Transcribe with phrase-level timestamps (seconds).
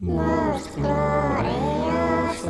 [0.00, 2.48] Most Christ.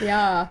[0.00, 0.46] Jaa.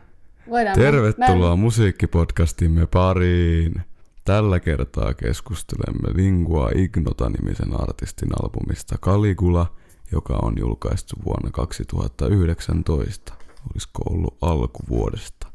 [0.49, 3.81] Voidaan Tervetuloa musiikkipodcastimme pariin.
[4.25, 9.73] Tällä kertaa keskustelemme Lingua Ignota-nimisen artistin albumista Caligula,
[10.11, 13.44] joka on julkaistu vuonna 2019.
[13.73, 15.51] Olisiko ollut alkuvuodesta?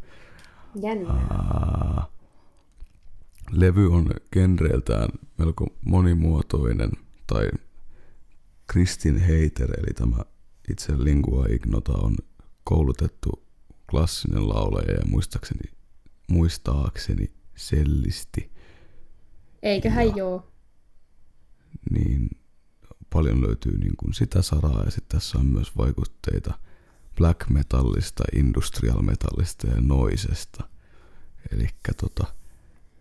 [0.82, 1.10] Jännä.
[1.10, 2.04] Ää,
[3.50, 5.08] levy on genreiltään
[5.38, 6.90] melko monimuotoinen,
[7.26, 7.48] tai
[8.66, 10.24] Kristin Heiter, eli tämä
[10.70, 12.16] itse Lingua Ignota on
[12.64, 13.42] koulutettu
[13.90, 15.70] klassinen laulaja ja muistaakseni,
[16.28, 18.50] muistaakseni sellisti,
[19.62, 20.52] Eiköhän joo.
[21.90, 22.30] niin
[23.12, 26.58] paljon löytyy niin kuin sitä saraa ja sitten tässä on myös vaikutteita
[27.20, 30.64] black metallista, industrial metallista ja noisesta.
[31.52, 32.24] Eli tota,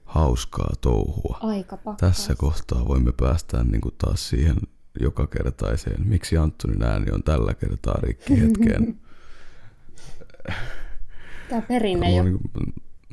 [0.06, 1.38] hauskaa touhua.
[1.42, 1.98] Aika pakkaus.
[1.98, 4.56] Tässä kohtaa voimme päästä niin kuin taas siihen
[5.00, 9.00] joka kertaiseen, miksi Antonin ääni on tällä kertaa rikki hetkeen.
[11.50, 12.24] Tää perinne jo.
[12.24, 12.40] niin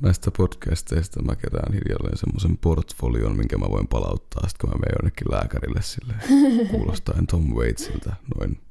[0.03, 4.97] näistä podcasteista mä kerään hiljalleen semmoisen portfolion, minkä mä voin palauttaa, sitten kun mä menen
[5.03, 6.15] jonnekin lääkärille sille
[6.71, 8.66] kuulostaen Tom Waitsiltä noin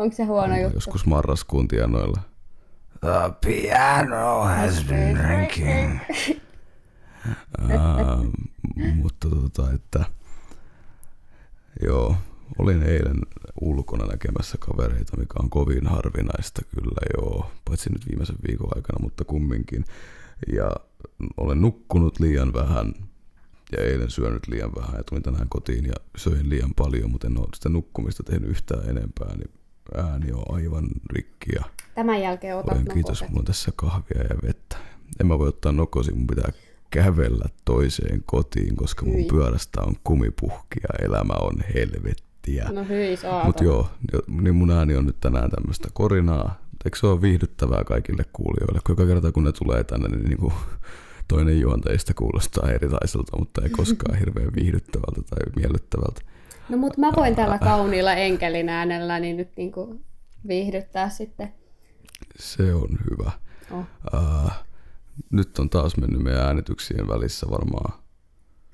[0.00, 0.76] Onko se huono juttu?
[0.76, 2.20] joskus marraskuun tienoilla.
[3.00, 6.00] The piano has been drinking.
[7.62, 8.32] uh,
[8.94, 10.04] mutta tota, että
[11.82, 12.16] joo,
[12.58, 13.16] olin eilen
[13.60, 19.24] ulkona näkemässä kavereita, mikä on kovin harvinaista kyllä joo, paitsi nyt viimeisen viikon aikana, mutta
[19.24, 19.84] kumminkin.
[20.52, 20.70] Ja
[21.36, 22.94] olen nukkunut liian vähän
[23.72, 27.38] ja eilen syönyt liian vähän ja tulin tänään kotiin ja söin liian paljon, mutta en
[27.38, 29.50] ole sitä nukkumista tehnyt yhtään enempää, niin
[29.96, 34.36] ääni on aivan rikki ja Tämän jälkeen otat Paljon kiitos, mulla on tässä kahvia ja
[34.42, 34.76] vettä.
[35.20, 36.52] En mä voi ottaa nokosi, mun pitää
[36.90, 39.24] kävellä toiseen kotiin, koska mun Hyi.
[39.24, 42.68] pyörästä on kumipuhki ja elämä on helvettiä.
[42.72, 43.44] No hyi saatana.
[43.44, 46.58] Mut joo, jo- niin mun ääni on nyt tänään tämmöistä korinaa.
[46.84, 48.80] Eikö se ole viihdyttävää kaikille kuulijoille?
[48.88, 50.52] Joka kerta kun ne tulee tänne, niin niinku
[51.28, 56.20] toinen juontajista kuulostaa erilaiselta, mutta ei koskaan hirveän viihdyttävältä tai miellyttävältä.
[56.70, 60.00] No mut mä voin tällä kauniilla enkelin äänellä niin nyt niinku
[60.48, 61.52] viihdyttää sitten.
[62.38, 63.30] Se on hyvä.
[63.70, 63.84] Oh.
[64.14, 64.50] Uh,
[65.30, 68.00] nyt on taas mennyt meidän äänityksien välissä varmaan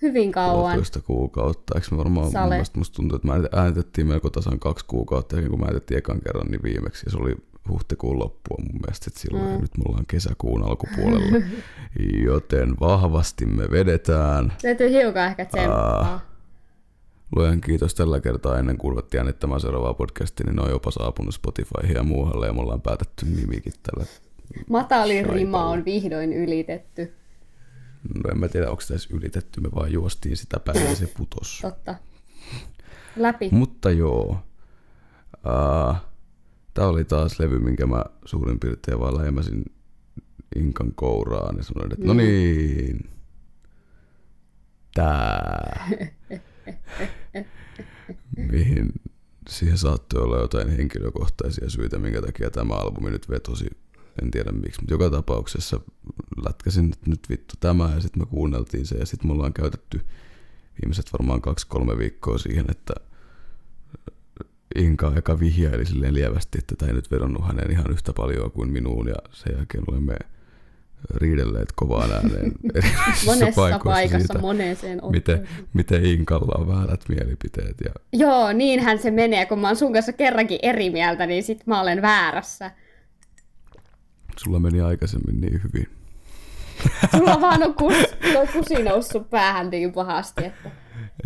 [0.03, 0.57] Hyvin kauan.
[0.61, 1.75] puolitoista kuukautta.
[1.75, 2.49] Eikö me varmaan, Sale.
[2.49, 6.21] mielestä musta tuntuu, että me äänitettiin melko tasan kaksi kuukautta, ja kun me äänitettiin ekan
[6.21, 7.37] kerran, niin viimeksi, ja se oli
[7.69, 9.61] huhtikuun loppua mun mielestä, että silloin, Mm.
[9.61, 11.47] nyt me ollaan kesäkuun alkupuolella,
[12.27, 14.53] joten vahvasti me vedetään.
[14.63, 16.36] Täytyy hiukan ehkä tsemppaa.
[17.37, 21.35] Luojan kiitos tällä kertaa ennen kuin ruvettiin äänittämään seuraavaa podcastia, niin ne on jopa saapunut
[21.35, 24.07] Spotifyhin ja muualle, ja me ollaan päätetty nimikin tällä.
[24.69, 27.15] Matalin rima on vihdoin ylitetty.
[28.15, 31.59] No en mä tiedä, onko edes ylitetty, me vaan juostiin sitä päin ja se putos.
[31.63, 31.95] Totta.
[33.17, 33.49] Läpi.
[33.53, 34.39] Mutta joo.
[35.47, 35.97] Uh,
[36.77, 39.65] Tämä oli taas levy, minkä mä suurin piirtein vaan lähemäsin
[40.57, 43.11] Inkan kouraan ja sanoin, että no niin,
[44.95, 45.89] tää.
[48.37, 48.93] Mihin
[49.49, 53.67] siihen saattoi olla jotain henkilökohtaisia syitä, minkä takia tämä albumi nyt vetosi.
[54.23, 55.81] En tiedä miksi, mutta joka tapauksessa
[56.47, 60.01] lätkäsin nyt vittu tämä ja sitten me kuunneltiin se ja sitten me ollaan käytetty
[60.83, 62.95] viimeiset varmaan kaksi-kolme viikkoa siihen, että
[64.75, 68.73] Inka eka vihjaili silleen lievästi, että tämä ei nyt vedonnut hänen ihan yhtä paljon kuin
[68.73, 70.17] minuun ja sen jälkeen olemme
[71.15, 72.53] riidelleet kovaan ääneen
[73.27, 75.67] Monessa paikassa, siitä, moneeseen miten, otteeseen.
[75.73, 77.77] miten Inkalla on väärät mielipiteet.
[77.85, 79.47] Ja Joo, niinhän se menee.
[79.47, 82.71] Kun mä oon sun kanssa kerrankin eri mieltä, niin sit mä olen väärässä.
[84.37, 85.89] sulla meni aikaisemmin niin hyvin.
[87.17, 87.95] Sulla vaan on kus,
[88.53, 90.71] kusi noussut päähän niin pahasti, että...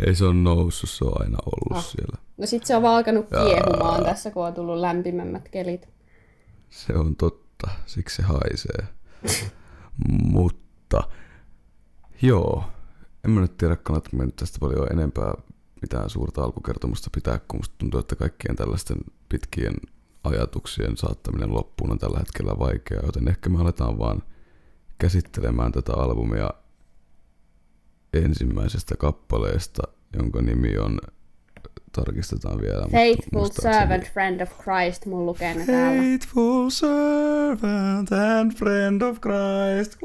[0.07, 1.85] Ei se on noussut, se on aina ollut Ah.
[1.91, 2.17] siellä.
[2.37, 5.89] No sit se on vaan alkanut kiehumaan tässä, kun on tullut lämpimämmät kelit.
[6.69, 8.87] Se on totta, siksi se haisee.
[10.09, 11.03] Mutta
[12.21, 12.63] joo,
[13.25, 15.33] en mä nyt tiedä, kannattaa me nyt tästä paljon enempää
[15.81, 18.97] mitään suurta alkukertomusta pitää, kun musta tuntuu, että kaikkien tällaisten
[19.29, 19.73] pitkien
[20.23, 24.23] ajatuksien saattaminen loppuun on tällä hetkellä vaikeaa, joten ehkä me aletaan vaan
[24.97, 26.49] käsittelemään tätä albumia
[28.13, 29.83] ensimmäisestä kappaleesta,
[30.17, 30.99] jonka nimi on,
[31.91, 32.87] tarkistetaan vielä.
[32.91, 36.01] Faithful servant, friend of Christ, mun lukee täällä.
[36.01, 39.99] Faithful servant and friend of Christ.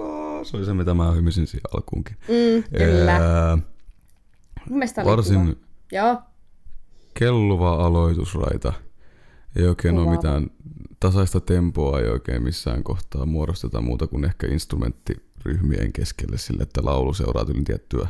[0.51, 2.17] Se oli se, mitä mä hymisin siihen alkuunkin.
[2.29, 3.13] Mm, kyllä.
[3.13, 3.59] Ää,
[4.69, 5.61] Mun mielestä oli varsin.
[5.93, 6.19] Joo,
[7.15, 8.73] kelluva aloitusraita.
[9.57, 10.51] Ei oikein ole mitään
[11.01, 17.15] tasaista tempoa, ei oikein missään kohtaa muodosteta muuta kuin ehkä instrumenttiryhmien keskelle sille, että laulu
[17.15, 18.09] seuraa yli tiettyä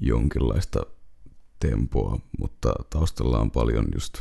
[0.00, 0.86] jonkinlaista
[1.60, 4.14] tempoa, mutta taustalla on paljon just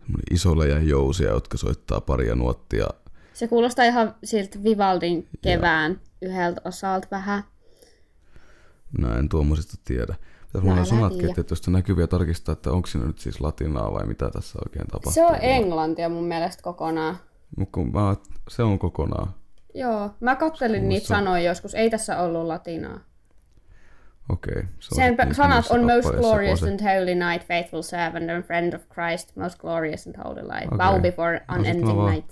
[0.00, 2.86] semmoinen isoleja jousia, jotka soittaa paria nuottia.
[3.32, 7.44] Se kuulostaa ihan siltä Vivaldin kevään yhdeltä osalta vähän.
[8.98, 10.06] Mä en tuommoisesta tiedä.
[10.52, 11.34] Tässä No mulla on älä sanat tiedä.
[11.38, 15.12] että jos näkyviä tarkistaa, että onko siinä nyt siis latinaa vai mitä tässä oikein tapahtuu.
[15.12, 17.16] Se on englantia mun mielestä kokonaan.
[17.92, 18.16] Mä,
[18.48, 19.34] se on kokonaan.
[19.74, 21.74] Joo, mä kattelin niitä sanoja joskus.
[21.74, 23.00] Ei tässä ollut latinaa.
[24.28, 24.54] Okei.
[24.80, 26.72] se on Sen pe- sanat on most glorious kose.
[26.72, 30.66] and holy night, faithful servant and friend of Christ, most glorious and holy light.
[30.72, 30.78] Okei.
[30.78, 32.30] Bow before No unending vaan- night.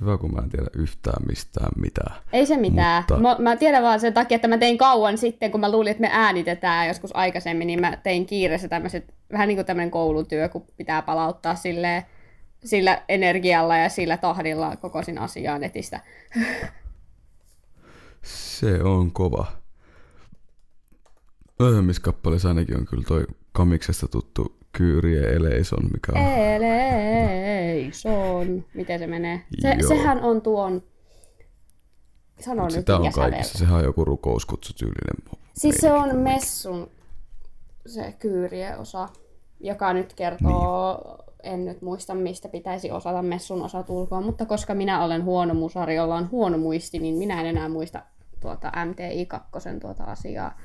[0.00, 2.16] Hyvä, kun mä en tiedä yhtään mistään mitään.
[2.32, 3.02] Ei se mitään.
[3.02, 5.90] Mutta- Mä, mä tiedän vaan sen takia, että mä tein kauan sitten, kun mä luulin,
[5.90, 10.48] että me äänitetään joskus aikaisemmin, niin mä tein kiireessä tämmöiset, vähän niin kuin tämmöinen koulutyö,
[10.48, 12.02] kun pitää palauttaa silleen,
[12.64, 16.00] sillä energialla ja sillä tahdilla kokoisin asiaa netistä.
[18.22, 19.46] Se on kova.
[21.58, 26.18] Myöhemmissä kappaleissa ainakin on kyllä toi Kamiksesta tuttu Kyrie Eleison, mikä on...
[27.38, 28.64] Eleison.
[28.74, 29.42] Miten se menee?
[29.58, 29.88] Se, Joo.
[29.88, 30.82] sehän on tuon...
[32.40, 33.58] Sano nyt, Sitä on kaikissa.
[33.58, 35.16] Sehän on joku rukouskutsutyylinen.
[35.54, 36.90] Siis se on messun
[37.86, 39.08] se kyyrie osa,
[39.60, 41.52] joka nyt kertoo, niin.
[41.52, 45.94] en nyt muista mistä pitäisi osata messun osat ulkoa, mutta koska minä olen huono musari,
[45.94, 48.02] jolla on huono muisti, niin minä en enää muista
[48.40, 50.58] tuota MTI2 tuota asiaa.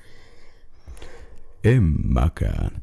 [1.64, 2.82] En mäkään.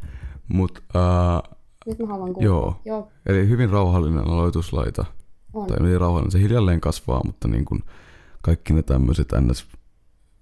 [0.49, 2.45] Mut, uh, Nyt mä haluan kuulla.
[2.47, 2.81] joo.
[2.85, 5.05] Joo, Eli hyvin rauhallinen aloituslaita.
[5.53, 5.67] on.
[5.67, 7.83] Tai ei rauhallinen, se hiljalleen kasvaa, mutta niin kuin
[8.43, 9.67] kaikki ne tämmöiset ns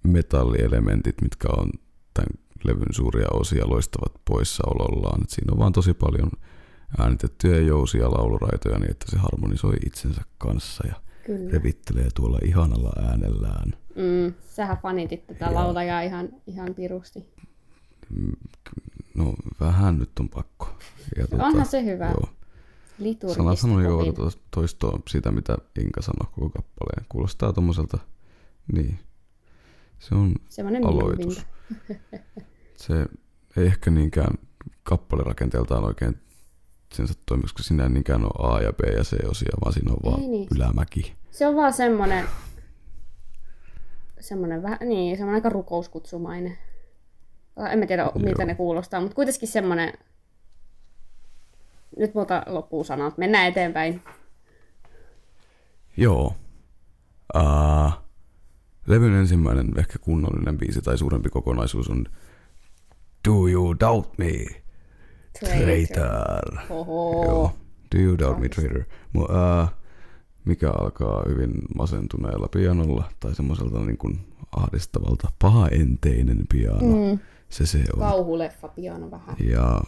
[0.07, 1.69] metallielementit, mitkä on
[2.13, 2.29] tämän
[2.63, 5.21] levyn suuria osia loistavat poissaolollaan.
[5.23, 6.31] Et siinä on vaan tosi paljon
[6.97, 10.95] äänitettyjä jousia lauluraitoja niin, että se harmonisoi itsensä kanssa ja
[11.25, 11.51] Kyllä.
[11.51, 13.71] revittelee tuolla ihanalla äänellään.
[13.95, 15.53] Mm, sähän fanitit tätä Joo.
[15.53, 17.33] laulajaa ihan, ihan pirusti.
[19.15, 20.69] No vähän nyt on pakko.
[21.17, 22.05] Ja tota, Onhan se hyvä.
[22.05, 22.29] Joo.
[22.99, 27.05] Liturgista Sana sanoi tuota toistoa siitä, mitä Inka sanoi koko kappaleen.
[27.09, 27.97] Kuulostaa tommoselta,
[28.73, 28.99] niin,
[29.99, 31.45] se on Semmoinen aloitus.
[32.77, 33.05] Se
[33.57, 34.33] ei ehkä niinkään
[34.83, 36.17] kappalerakenteeltaan oikein
[36.93, 39.91] sen toimi, koska siinä ei niinkään ole A ja B ja C osia, vaan siinä
[39.91, 40.47] on vaan niin.
[40.55, 41.15] ylämäki.
[41.31, 42.25] Se on vaan semmonen,
[44.19, 46.57] semmonen vähän, niin, semmonen aika rukouskutsumainen.
[47.57, 49.93] Tai En mä tiedä, miltä ne kuulostaa, mutta kuitenkin semmonen,
[51.97, 54.01] nyt multa loppuu sanat, mennään eteenpäin.
[55.97, 56.35] Joo.
[57.35, 57.91] Uh,
[58.87, 62.05] levyn ensimmäinen ehkä kunnollinen biisi tai suurempi kokonaisuus on
[63.27, 64.33] Do You Doubt Me,
[65.39, 66.59] Traitor.
[66.69, 67.25] Oho.
[67.25, 67.57] Joo.
[67.95, 68.83] Do You Doubt Me, Traitor.
[69.13, 69.67] Mu, uh,
[70.45, 74.19] mikä alkaa hyvin masentuneella pianolla tai semmoiselta niin kuin
[74.55, 77.11] ahdistavalta pahaenteinen piano.
[77.11, 77.19] Mm.
[77.49, 77.99] Se se on.
[77.99, 79.35] Kauhuleffa piano vähän.
[79.43, 79.81] Ja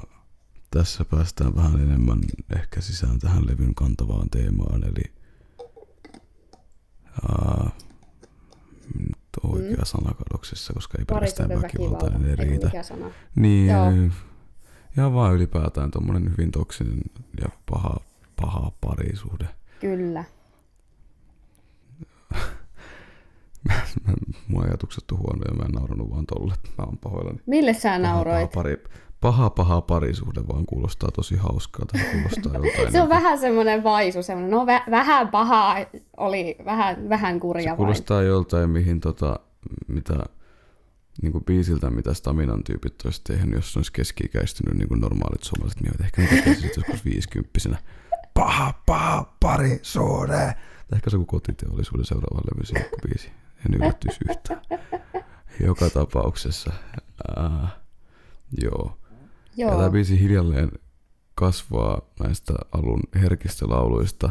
[0.72, 2.20] tässä päästään vähän enemmän
[2.56, 5.14] ehkä sisään tähän levyn kantavaan teemaan, eli
[7.32, 7.70] ää,
[9.00, 11.62] nyt on oikea sana kadoksissa, koska ei pelkästään Mm.
[11.62, 12.66] Väkivaltainen Ei riitä.
[12.68, 13.12] mikä sana.
[13.36, 13.92] Niin, Joo.
[14.98, 17.00] ja vaan ylipäätään tuommoinen hyvin toksinen
[17.42, 17.96] ja paha,
[18.42, 19.48] paha parisuhde.
[19.80, 20.24] Kyllä.
[24.08, 24.14] Mä-
[24.48, 26.54] Mun ajatukset on huonoja, mä en naurannut vaan tolle.
[26.78, 27.40] Mä oon pahoillani.
[27.46, 28.52] Mille sä Paha, paha, nauroit?
[28.52, 28.84] pari,
[29.22, 31.86] paha, paha parisuhde vaan kuulostaa tosi hauskaa.
[31.86, 35.76] Tai kuulostaa joltain Se on vähän semmoinen vaisu, semmoinen, no vä- vähän pahaa
[36.18, 37.78] oli, vähän, vähän kurja Se vain.
[37.78, 39.40] kuulostaa joltain, mihin tota,
[39.88, 40.14] mitä
[41.22, 45.82] niin kuin biisiltä, mitä Staminan tyypit olisi tehnyt, jos olisi keski-ikäistynyt niin kuin normaalit suomalaiset
[45.82, 46.02] miehet.
[46.02, 47.78] Ehkä tekee sitten joskus viisikymppisenä.
[48.34, 49.80] Paha, paha, pari.
[49.94, 50.54] Tai
[50.94, 53.32] ehkä se on kotiteollisuuden seuraava levy sinkkubiisi.
[53.66, 54.62] En yllättyisi yhtään.
[55.66, 56.72] Joka tapauksessa.
[57.38, 57.68] Ää,
[58.62, 58.98] joo.
[59.58, 60.72] Ja tämä Joo, biisi hiljalleen
[61.36, 64.30] kasvaa näistä alun herkistä lauluista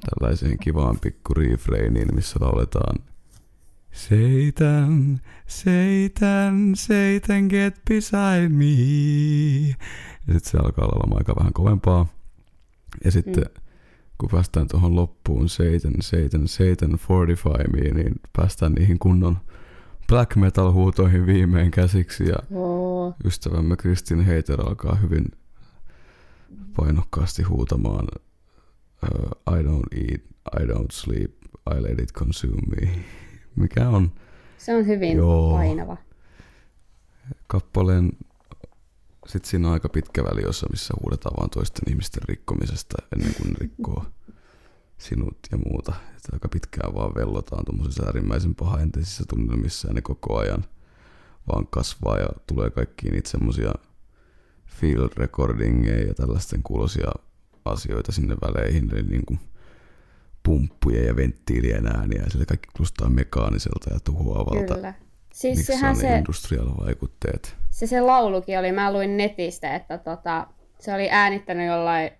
[0.00, 2.98] tällaiseen kivaan pikku refrainiin, missä lauletaan
[3.92, 9.68] Satan, Satan, Satan, get beside me.
[10.26, 12.06] Ja sitten se alkaa olemaan aika vähän kovempaa.
[13.04, 13.63] Ja sitten mm.
[14.18, 19.36] Kun päästään tuohon loppuun Satan, Satan, Satan, fortify me, niin päästään niihin kunnon
[20.08, 23.14] black metal huutoihin viimein käsiksi ja Oo.
[23.24, 25.24] ystävämme Kristin Heiter alkaa hyvin
[26.76, 28.08] painokkaasti huutamaan
[29.02, 30.20] uh, I don't eat,
[30.60, 31.32] I don't sleep,
[31.76, 32.90] I let it consume me.
[33.56, 34.12] Mikä on
[34.58, 35.52] se on hyvin Joo.
[35.52, 35.96] painava.
[37.46, 38.12] kappaleen
[39.26, 43.56] sitten siinä on aika pitkä väli, jossa missä huudetaan vaan toisten ihmisten rikkomisesta ennen kuin
[43.56, 44.04] rikkoo
[44.98, 45.92] sinut ja muuta.
[46.08, 50.64] Että aika pitkään vaan vellotaan tuommoisissa äärimmäisen pahaenteisissä tunnelmissa ja ne koko ajan
[51.52, 53.72] vaan kasvaa ja tulee kaikkiin niitä semmosia
[54.66, 57.12] field recordingeja ja tällaisten kuulosia
[57.64, 59.40] asioita sinne väleihin, eli niin kuin
[60.42, 64.74] pumppuja ja venttiilien ääniä ja sille kaikki kuulostaa mekaaniselta ja tuhoavalta.
[64.74, 64.94] Kyllä.
[65.32, 67.56] Siis Miksi sehän on se, ne industrial-vaikutteet?
[67.74, 70.46] Se, se laulukin oli, mä luin netistä, että tota,
[70.78, 72.10] se oli äänittänyt jollain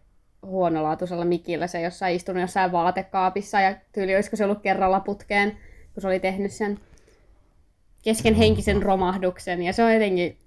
[0.42, 5.50] huonolaatuisella mikillä se jossain istunut jossain vaatekaapissa ja tyyli olisiko se ollut kerralla putkeen,
[5.94, 6.78] kun se oli tehnyt sen
[8.02, 10.38] keskenhenkisen romahduksen ja se on jotenkin,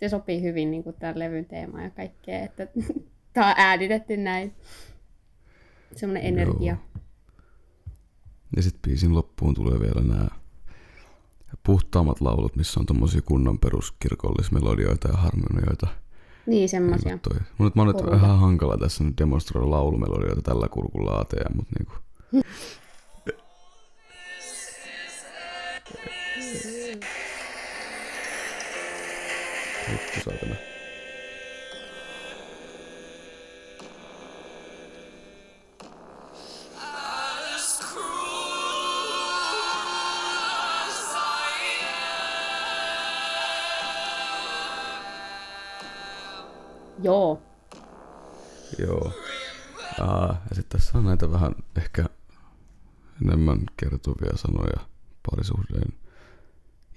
[0.00, 2.66] se sopii hyvin niin kuin tämän levyn teemaan ja kaikkea, että
[3.32, 4.54] tämä on äänitetty näin.
[5.96, 6.72] Semmoinen energia.
[6.72, 7.02] Joo.
[8.56, 10.39] Ja sitten biisin loppuun tulee vielä nämä
[11.62, 15.86] puhtaammat laulut, missä on tommosia kunnon peruskirkollismelodioita ja harmonioita.
[16.46, 17.18] Niin, semmoisia.
[17.58, 21.94] Mun oon nyt vähän hankala tässä nyt demonstroida laulumelodioita tällä kurkulla laateja, mutta niinku...
[29.90, 30.69] Vittu saatana.
[47.02, 47.42] Joo.
[48.78, 49.12] Joo.
[50.00, 52.04] Aa, ja sitten tässä on näitä vähän ehkä
[53.22, 54.80] enemmän kertovia sanoja
[55.30, 55.92] parisuhteen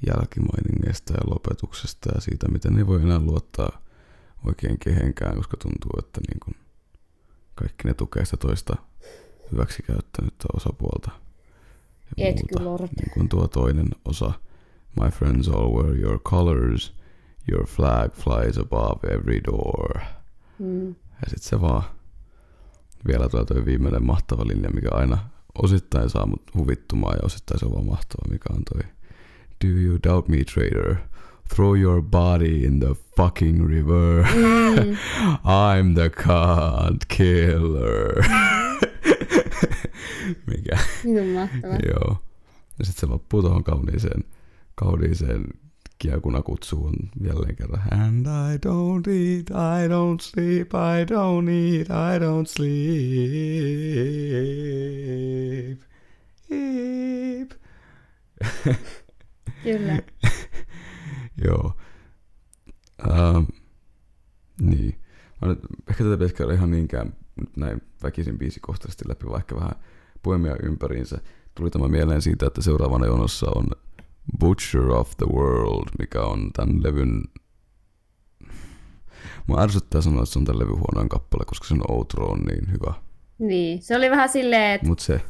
[0.07, 3.81] jälkimainingeista ja lopetuksesta ja siitä, miten ei voi enää luottaa
[4.45, 6.55] oikein kehenkään, koska tuntuu, että niin kuin
[7.55, 8.75] kaikki ne tukee sitä toista
[9.51, 11.11] hyväksikäyttänyttä osapuolta.
[12.17, 12.47] Ja Et muuta.
[12.57, 12.81] kyllä Lord.
[12.97, 14.31] Niin kuin tuo toinen osa.
[15.01, 16.93] My friends all wear your colors.
[17.51, 19.99] Your flag flies above every door.
[20.59, 20.87] Mm.
[20.87, 21.83] Ja sit se vaan
[23.07, 25.17] vielä tulee toi viimeinen mahtava linja, mikä aina
[25.63, 28.81] osittain saa mut huvittumaan ja osittain se on vaan mahtava, mikä on toi
[29.63, 30.97] Do you doubt me, traitor?
[31.55, 34.23] Throw your body in the fucking river.
[34.23, 34.97] Mm.
[35.45, 38.25] I'm the god killer.
[40.47, 40.77] mikä?
[41.03, 41.77] Niin mahtavaa.
[41.87, 42.17] Joo.
[42.79, 44.23] Ja sitten se loppuu tuohon kauniiseen,
[44.75, 45.47] kauniiseen
[46.03, 47.81] kiekunakutsuun jälleen kerran.
[47.91, 52.69] And I don't eat, I don't sleep, I don't eat, I don't sleep.
[56.49, 57.51] Eep.
[59.63, 59.99] Kyllä.
[61.45, 61.77] Joo.
[63.11, 63.43] Ähm,
[64.61, 64.95] niin.
[65.41, 69.75] Mä nyt, ehkä tätä pitäisi käydä ihan niinkään nyt näin väkisin biisikohtaisesti läpi, vaikka vähän
[70.23, 71.17] poemia ympäriinsä.
[71.55, 73.67] Tuli tämä mieleen siitä, että seuraavana jonossa on
[74.39, 77.21] Butcher of the World, mikä on tämän levyn...
[79.47, 82.71] Mä ärsyttää sanoa, että se on tämän levyn huonoin kappale, koska sen outro on niin
[82.71, 82.93] hyvä.
[83.39, 85.21] Niin, se oli vähän silleen, että Mut se,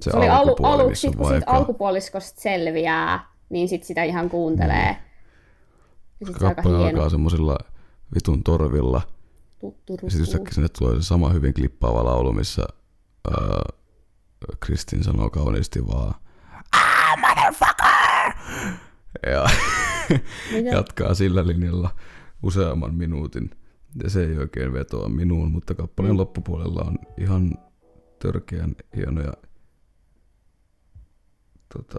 [0.00, 4.30] se, se oli alu, aluksi, sit, kun siitä vaikka- alkupuoliskosta selviää, niin sit sitä ihan
[4.30, 4.96] kuuntelee.
[6.20, 7.58] Ja sit kappale alkaa semmosilla
[8.14, 9.02] vitun torvilla,
[9.60, 12.62] Tuttu Ja sitten yhtäkkiä sinne tulee se sama hyvin klippaava laulu, missä
[13.30, 13.62] ää,
[14.60, 16.14] Kristin sanoo kauniisti vaan
[17.46, 18.32] motherfucker!
[19.26, 19.46] Ja
[20.72, 21.90] jatkaa sillä linjalla
[22.42, 23.50] useamman minuutin.
[24.02, 26.18] Ja se ei oikein vetoa minuun, mutta kappaleen Mm.
[26.18, 27.54] loppupuolella on ihan
[28.18, 29.32] törkeän hienoja
[31.74, 31.98] tota,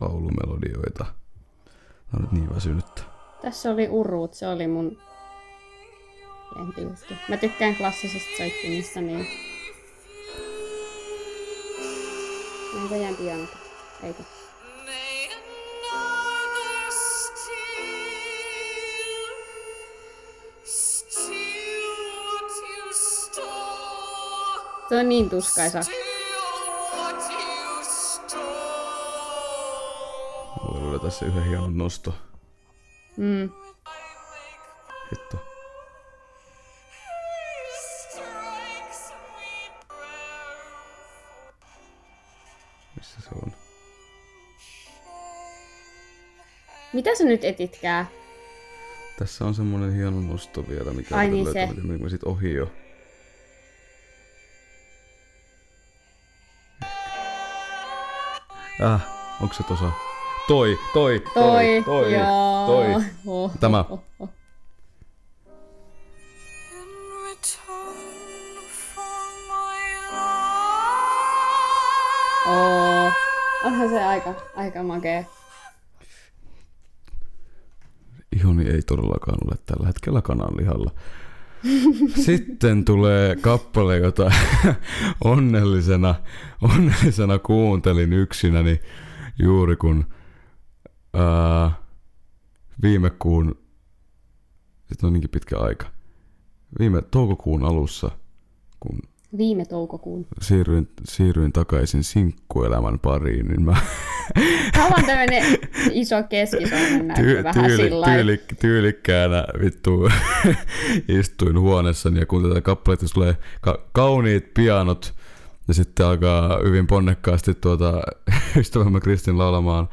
[0.00, 1.04] laulumelodioita.
[1.04, 3.02] Tämä on nyt niin väsynyttä.
[3.42, 4.98] Tässä oli urut, se oli mun
[6.56, 7.14] lempijuttu.
[7.28, 9.26] Mä tykkään klassisista soittimista, niin...
[12.76, 13.50] Onko jään pianot?
[14.02, 14.22] Eikö?
[24.88, 25.80] Se on niin tuskaisa.
[30.62, 32.14] Mulla oli tässä yhden hienon nosto.
[33.16, 33.61] Mm.
[46.92, 48.06] Mitä sä nyt etitkää?
[49.18, 51.66] Tässä on semmonen hieno nosto vielä, mikä Ai niin se.
[51.66, 52.70] miten mä sit ohi jo.
[58.84, 59.00] Äh,
[59.42, 59.90] onko se tosa?
[60.48, 62.66] Toi, toi, toi, Toi, toi, joo.
[62.66, 63.04] toi.
[63.26, 63.84] Oh, Tämä.
[63.88, 64.28] Oh.
[73.64, 75.24] Onhan se aika, aika makea.
[78.52, 80.90] Antoni ei todellakaan ole tällä hetkellä kananlihalla.
[82.26, 84.30] Sitten tulee kappale, jota
[85.24, 86.14] onnellisena,
[86.62, 88.80] onnellisena kuuntelin yksinäni
[89.38, 90.04] juuri kun
[91.14, 91.70] ää,
[92.82, 93.58] viime kuun,
[94.88, 95.86] sitten on niinkin pitkä aika,
[96.78, 98.10] viime toukokuun alussa,
[98.80, 98.98] kun
[99.38, 100.26] Viime toukokuun.
[100.40, 103.76] siirryin, siirryin takaisin sinkkuelämän pariin, niin mä
[104.74, 105.58] Haluan tämmönen
[105.92, 108.16] iso keskisormen näyttö Ty- vähän tyyli, sillä lailla.
[108.16, 110.08] tyyli, tyylikkäänä vittu
[111.20, 115.14] istuin huoneessani ja kun tätä kappaletta tulee ka- kauniit pianot
[115.68, 118.02] ja sitten alkaa hyvin ponnekkaasti tuota
[118.60, 119.88] ystävämme Kristin laulamaan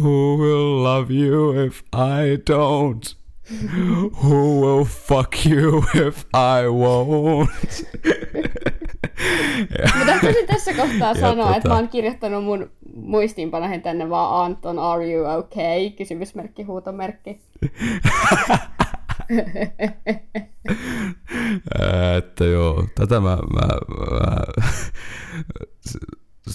[0.00, 3.16] Who will love you if I don't?
[4.24, 7.86] Who will fuck you if I won't?
[9.98, 14.78] Mä tahtoisin tässä kohtaa sanoa, että tota- mä oon kirjoittanut mun muistiinpanoihin tänne vaan Anton,
[14.78, 15.90] are you okay?
[15.90, 17.40] Kysymysmerkki, huutomerkki.
[22.18, 23.68] Että joo, tätä mä, mä,
[24.10, 24.36] mä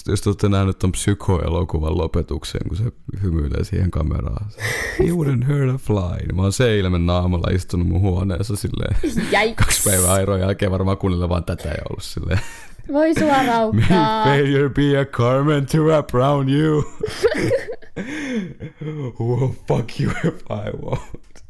[0.08, 2.84] jos te olette nähnyt ton Psycho-elokuvan lopetuksen, kun se
[3.22, 4.46] hymyilee siihen kameraan.
[5.06, 6.26] You wouldn't hurt a fly.
[6.34, 8.96] Mä oon seilmen naamalla istunut mun huoneessa silleen
[9.54, 12.40] kaksi päivää airon jälkeen varmaan kuunnella vaan tätä ja ollut silleen
[12.92, 14.24] voi sua May rauttaa.
[14.24, 16.84] failure be a Carmen to wrap around you.
[19.18, 21.42] Who will fuck you if I won't.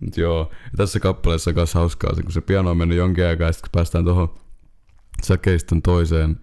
[0.00, 3.46] Mut joo, tässä kappaleessa on myös hauskaa se, kun se piano on mennyt jonkin aikaa,
[3.46, 4.34] ja sitten kun päästään tuohon
[5.22, 6.40] säkeistön toiseen,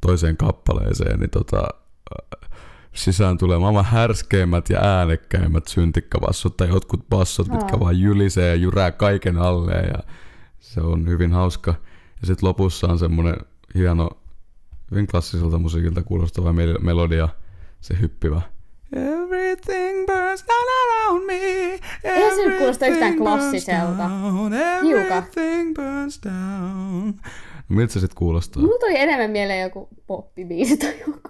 [0.00, 2.50] toiseen kappaleeseen, niin tota, äh,
[2.94, 7.80] sisään tulee maailman härskeimmät ja äänekkäimmät syntikkabassot tai jotkut bassot, mitkä Aa.
[7.80, 9.98] vaan jylisee ja jyrää kaiken alle ja
[10.60, 11.74] se on hyvin hauska.
[12.20, 13.36] Ja sitten lopussa on semmonen
[13.74, 14.10] hieno,
[14.90, 17.28] hyvin klassiselta musiikilta kuulostava mel- melodia,
[17.80, 18.40] se hyppivä.
[18.92, 21.34] Everything burns down around me.
[22.04, 24.08] Eihän se nyt kuulosta yhtään klassiselta.
[24.82, 25.18] Hiukan.
[25.18, 27.14] Everything burns down.
[27.68, 28.62] Miltä se sitten kuulostaa?
[28.62, 31.20] Mulla tuli enemmän mieleen joku poppibiisi tai joku.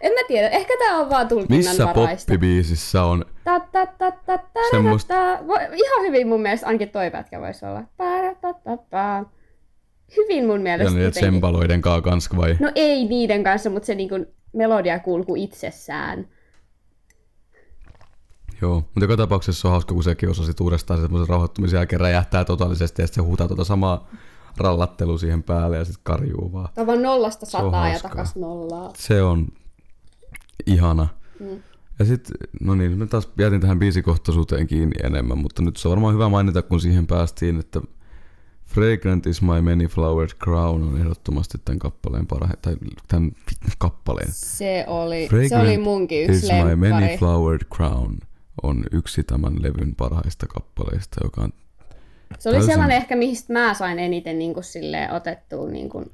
[0.00, 4.38] En mä tiedä, ehkä tää on vaan tulkinnan Missä poppibiisissä on Ta, ta, ta, ta,
[4.38, 7.82] ta, Semmosta- ta, Voi, ihan hyvin mun mielestä, ainakin toi pätkä voisi olla.
[7.96, 9.24] Ta, ta, ta.
[10.16, 11.30] Hyvin mun ja mielestä niiden jotenkin.
[11.30, 12.56] tsembaloiden kaa kans vai?
[12.60, 16.28] No ei niiden kanssa, mutta se niinku melodia kulku itsessään.
[18.60, 23.02] Joo, mutta joka tapauksessa on hauska, kun sekin osasi uudestaan semmoisen rauhoittumisen jälkeen räjähtää totaalisesti
[23.02, 24.08] ja sitten se huutaa tota samaa
[24.56, 26.68] rallattelua siihen päälle ja sitten karjuu vaan.
[26.74, 28.92] Tämä on nollasta on sataa ja takas nollaa.
[28.96, 29.48] Se on
[30.66, 31.08] ihana.
[31.40, 31.62] Mm.
[31.98, 35.90] Ja sitten, no niin, mä taas jätin tähän biisikohtaisuuteen kiinni enemmän, mutta nyt se on
[35.90, 37.80] varmaan hyvä mainita, kun siihen päästiin, että
[38.66, 42.76] Fragrant is my many flowered crown on ehdottomasti tämän kappaleen parhain, tai
[43.08, 43.32] tämän
[43.78, 44.28] kappaleen.
[44.32, 48.18] Se oli, se Fragrant oli munkin yksi is my many flowered crown
[48.62, 51.52] on yksi tämän levyn parhaista kappaleista, joka on
[52.38, 56.10] Se oli täysin- sellainen ehkä, mistä mä sain eniten niin kuin silleen otettua niin kuin,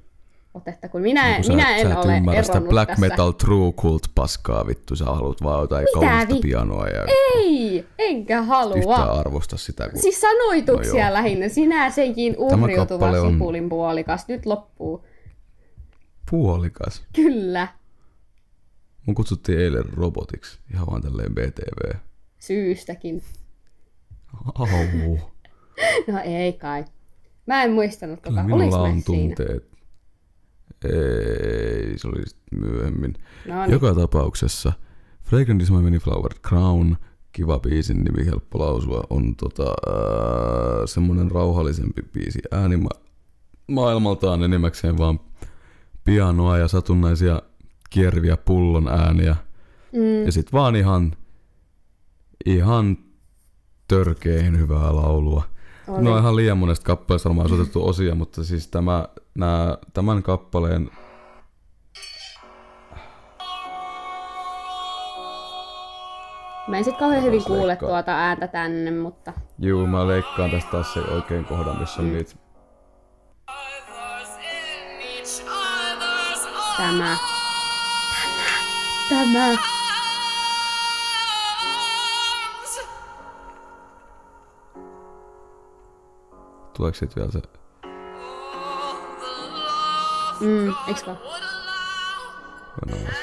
[0.55, 3.01] otetta, kun minä, kun sä, minä en sä et ole ymmärrä sitä black tässä.
[3.01, 7.05] metal true cult paskaa vittu, sä haluat vaan jotain kaunista vi- pianoa ja
[7.37, 8.77] Ei, enkä halua.
[8.77, 9.89] yhtään arvosta sitä.
[9.89, 10.01] Kun...
[10.01, 11.13] Siis sanoituksia No joo.
[11.15, 11.49] lähinnä.
[11.49, 14.29] Sinä senkin uhriutuva kappale on- sipulin puolikas.
[14.29, 15.05] Nyt loppuu.
[16.31, 17.03] Puolikas.
[17.13, 17.69] Kyllä.
[19.07, 21.95] Mun kutsuttiin eilen robotiksi, ihan vaan tälleen BTV.
[22.39, 23.23] Syystäkin.
[24.59, 24.69] Au.
[26.13, 26.85] No ei kai.
[27.47, 28.55] Mä en muistanut Kyllä tota.
[28.55, 29.05] Oliks minulla on siinä?
[29.37, 29.69] tunteet.
[30.85, 33.15] Ei, se oli myöhemmin.
[33.47, 33.73] No niin.
[33.73, 34.73] Joka tapauksessa
[35.23, 36.97] Fragrant is my many flowered crown,
[37.33, 42.39] kiva biisin nimi, helppo lausua, on tota, äh, semmonen rauhallisempi biisi.
[42.51, 43.01] Ääni ma-
[43.69, 45.21] maailmaltaan enimmäkseen vaan
[46.05, 47.43] pianoa ja satunnaisia
[47.91, 49.37] kierviä pullon ääniä.
[49.93, 50.25] Mm.
[50.27, 51.17] Ja sit vaan ihan,
[52.47, 52.97] ihan
[53.89, 55.45] törkeen hyvää laulua.
[55.89, 56.03] Oli.
[56.03, 60.91] No ihan liian monesta kappaleesta olisi otettu osia, mutta siis tämä, nää, tämän kappaleen
[66.69, 70.95] Mä en sit kauhean hyvin kuule tuota ääntä tänne, mutta Juu, mä leikkaan tästä taas
[70.95, 72.35] se oikein kohdan, missä on niitä.
[75.01, 77.17] Each other's tämä.
[79.09, 79.29] Tämä.
[79.33, 79.78] Tämä.
[86.79, 86.99] Arms.
[86.99, 87.39] Tuleeko siitä vielä se?
[87.39, 91.19] Oh, the love Mm, eiks vaan?
[91.19, 92.33] would allow
[92.87, 93.19] Mennään alas.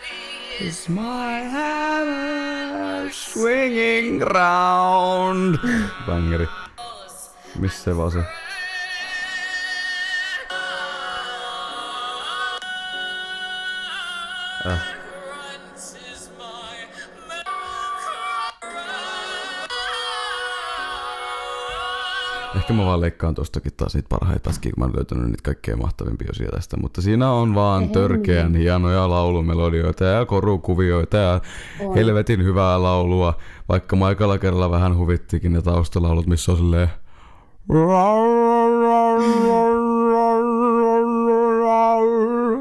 [0.00, 5.56] happy Is my hammer swinging round?
[6.06, 6.48] Bangeri.
[7.58, 8.18] Missä se vaan se?
[14.66, 14.99] Äh.
[22.70, 25.78] Ehkä mä vaan leikkaan tostakin taas niitä parhaita pätkiä, kun mä oon löytänyt niitä kaikkein
[25.78, 26.76] mahtavimpia osia tästä.
[26.76, 27.88] Mutta siinä on vaan Ei.
[27.88, 31.40] törkeän hienoja laulumelodioita ja korukuvioita ja
[31.80, 31.94] On.
[31.94, 33.38] helvetin hyvää laulua.
[33.68, 36.88] Vaikka maikalla kerralla vähän huvittikin ne taustalaulut, missä on silleen...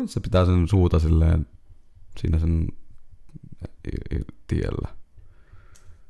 [0.06, 1.48] Se pitää sen suuta silleen
[2.17, 2.67] siinä sen
[4.48, 4.89] tiellä.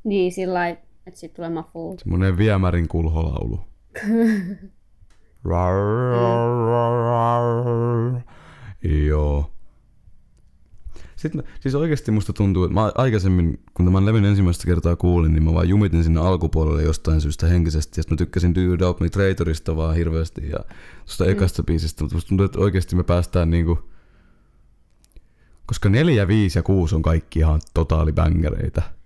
[0.03, 1.97] Niin, sillä että siitä tulee mafuu.
[1.97, 3.59] Semmoinen viemärin kulholaulu.
[8.83, 9.51] Joo.
[11.15, 15.43] Sitten, siis oikeasti musta tuntuu, että mä aikaisemmin, kun tämän levyn ensimmäistä kertaa kuulin, niin
[15.43, 17.99] mä vaan jumitin sinne alkupuolelle jostain syystä henkisesti.
[17.99, 20.59] Ja mä tykkäsin Do You Doubt Me Traitorista vaan hirveästi ja
[21.05, 21.29] tuosta mm.
[21.29, 22.03] ekasta biisistä.
[22.03, 23.79] Mutta musta tuntuu, että oikeasti me päästään niinku...
[25.65, 28.98] Koska 4, 5 ja 6 on kaikki ihan totaali bängereitä.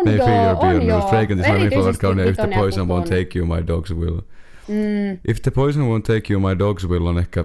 [0.00, 1.08] On May joo, feel your beer, on no joo.
[1.08, 4.20] fragrance is flavored Erityisesti cone, if the poison won't take you, my dogs will.
[4.68, 7.44] Mm, If the poison won't take you, my dogs will on ehkä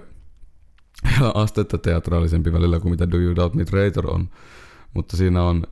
[1.34, 4.28] astetta teatraalisempi välillä kuin mitä Do You Doubt Me Traitor on.
[4.94, 5.62] Mutta siinä on,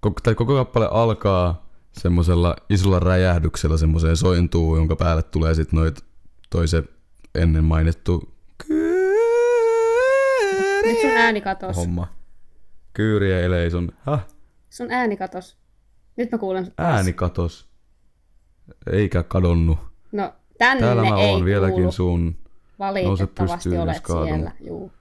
[0.00, 6.04] koko, tai koko kappale alkaa semmoisella isolla räjähdyksellä semmoiseen sointuun, jonka päälle tulee sitten noit
[6.50, 6.82] toise
[7.34, 8.32] ennen mainittu
[10.84, 11.76] nyt sun ääni katos.
[11.76, 12.08] homma.
[12.92, 13.88] Kyyri ja eleison.
[14.06, 14.26] Häh?
[14.70, 15.56] Sun ääni katos.
[16.16, 16.94] Nyt mä kuulen sut taas.
[16.96, 17.66] Ääni katos.
[18.92, 19.78] Eikä kadonnut.
[20.12, 22.36] No, tänne Täällä mä ei oon vieläkin sun.
[22.78, 24.26] Valitettavasti olet kaadun.
[24.28, 24.52] siellä.
[24.60, 24.92] Juu.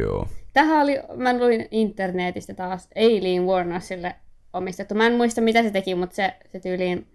[0.00, 0.28] Joo.
[0.52, 4.14] Tähän oli, mä luin internetistä taas Eileen Warnersille
[4.52, 4.94] omistettu.
[4.94, 7.06] Mä en muista mitä se teki, mutta se, se tyyliin...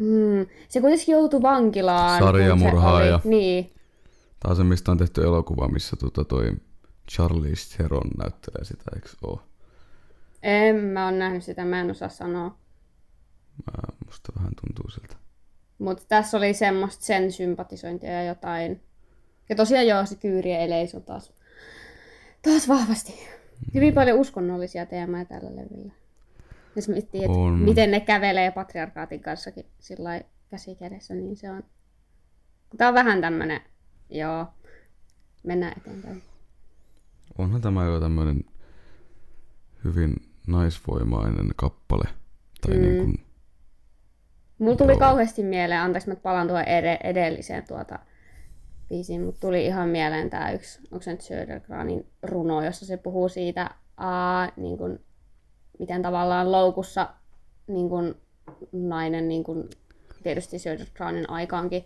[0.00, 2.18] Mm, se kuitenkin joutui vankilaan.
[2.22, 3.14] Sarjamurhaaja.
[3.14, 3.70] oli- Niin.
[4.48, 6.52] On se, mistä on tehty elokuva, missä tota toi
[7.10, 9.42] Charlize Theron näyttelee sitä, eikö oo?
[10.42, 12.48] En mä oon nähnyt sitä, mä en osaa sanoa.
[13.66, 15.16] Mä, musta vähän tuntuu siltä.
[15.78, 18.82] Mutta tässä oli semmoista sen sympatisointia ja jotain.
[19.48, 21.32] Ja tosiaan joo, se kyyri eleis on taas,
[22.42, 23.28] taas vahvasti.
[23.74, 25.92] Hyvin paljon uskonnollisia teemoja tällä levyllä.
[26.76, 27.58] Jos miettii, että On.
[27.58, 31.62] miten ne kävelee patriarkaatin kanssakin sillä lailla käsi kädessä, niin se on...
[32.76, 33.60] Tää on vähän tämmönen,
[34.10, 34.46] joo,
[35.42, 36.22] mennään eteenpäin.
[37.38, 38.44] Onhan tämä jo tämmönen
[39.84, 40.16] hyvin
[40.50, 42.04] naisvoimainen kappale.
[42.66, 42.80] Tai Mm.
[42.80, 42.88] mm.
[42.88, 43.14] niin kuin,
[44.58, 44.98] Mulla tuli Joo.
[44.98, 47.98] kauheasti mieleen, anteeksi mä palaan tuohon ed- edelliseen tuota
[48.88, 53.28] biisiin, mutta tuli ihan mieleen tämä yksi, onko se nyt Södergranin runo, jossa se puhuu
[53.28, 55.00] siitä, aa, niin kun,
[55.78, 57.08] miten tavallaan loukussa
[57.66, 58.14] niin kun,
[58.72, 59.68] nainen, niin kun,
[60.22, 61.84] tietysti Södergranin aikaankin,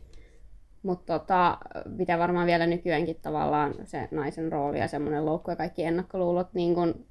[0.83, 1.59] mutta tota,
[1.97, 6.75] mitä varmaan vielä nykyäänkin tavallaan se naisen rooli ja semmoinen loukku ja kaikki ennakkoluulot, niin
[6.75, 7.07] kun,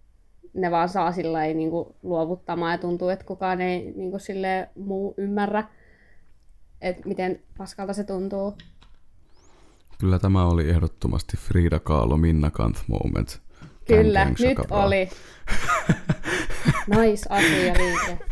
[0.54, 4.70] ne vaan saa sillä niin kuin luovuttamaan ja tuntuu, että kukaan ei niin kuin sille
[4.76, 5.64] muu ymmärrä,
[6.82, 8.58] että miten paskalta se tuntuu.
[10.00, 13.42] kyllä tämä oli ehdottomasti Frida Kahlo Minna Kanth moment.
[13.88, 14.86] Kyllä, gang, nyt shakabra.
[14.86, 15.10] oli
[16.96, 18.26] naisasia liike.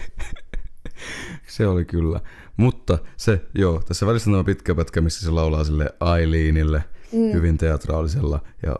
[1.47, 2.19] Se oli kyllä.
[2.58, 7.34] Mutta se, joo, tässä välissä on pitkä pätkä, missä se laulaa sille Eileenille mm.
[7.34, 8.76] hyvin teatraalisella ja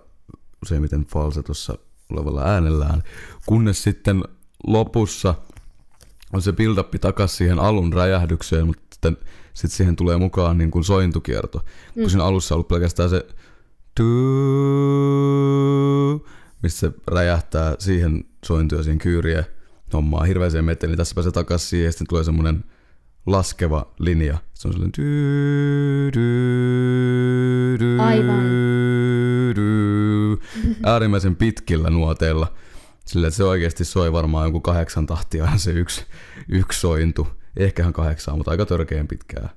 [0.64, 1.78] useimmiten falsetossa
[2.12, 3.04] olevalla äänellään.
[3.46, 4.24] Kunnes sitten
[4.68, 5.36] lopussa
[6.34, 9.18] on se build takas siihen alun räjähdykseen, mutta sitten
[9.54, 11.60] sit siihen tulee mukaan niin kuin sointukierto.
[11.60, 12.02] Mm.
[12.02, 13.26] Kun siinä alussa on ollut pelkästään se
[13.96, 15.22] tuu,
[16.64, 19.46] missä se räjähtää siihen sointuun ja siihen kyyrien
[19.94, 20.98] hommaa hirveäseen meteliin.
[20.98, 22.64] Tässä pääsee takaisin siihen ja sitten tulee semmoinen
[23.26, 24.38] laskeva linja.
[24.54, 28.46] Se on sellainen dy, dy, dy, Aivan.
[30.84, 32.54] Äärimmäisen pitkillä nuoteilla.
[33.06, 36.06] Sillä se oikeasti soi varmaan joku kahdeksan tahtia se yksi,
[36.50, 37.28] yksi sointu.
[37.58, 39.50] Ehkähän kahdeksaa, mutta aika törkeän pitkää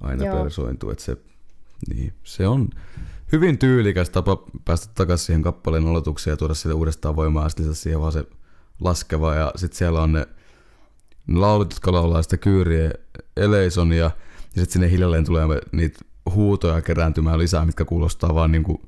[0.00, 0.42] aina Joo.
[0.42, 0.90] per sointu.
[0.90, 1.16] Että se,
[1.94, 2.68] niin, se on
[3.32, 7.74] hyvin tyylikäs tapa päästä takaisin siihen kappaleen aloitukseen ja tuoda sille uudestaan voimaa ja sitten
[7.74, 8.24] siihen vaan se
[8.80, 10.26] laskeva ja sitten siellä on ne
[11.26, 12.90] ne laulut, jotka laulaa sitä kyyriä
[13.36, 14.10] Eleison ja,
[14.44, 15.98] sitten sinne hiljalleen tulee niitä
[16.34, 18.82] huutoja kerääntymään lisää, mitkä kuulostaa vaan niinku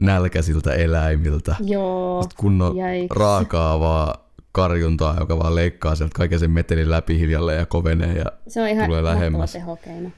[0.00, 1.56] nälkäisiltä eläimiltä.
[1.60, 3.16] Joo, Sitten kunnon Jaiks.
[3.16, 4.14] raakaa vaan
[4.52, 8.12] karjuntaa, joka vaan leikkaa sieltä kaiken sen metelin läpi hiljalleen ja kovenee.
[8.18, 9.52] Ja, se on ihan tulee lähemmäs.
[9.52, 10.08] tehokeino.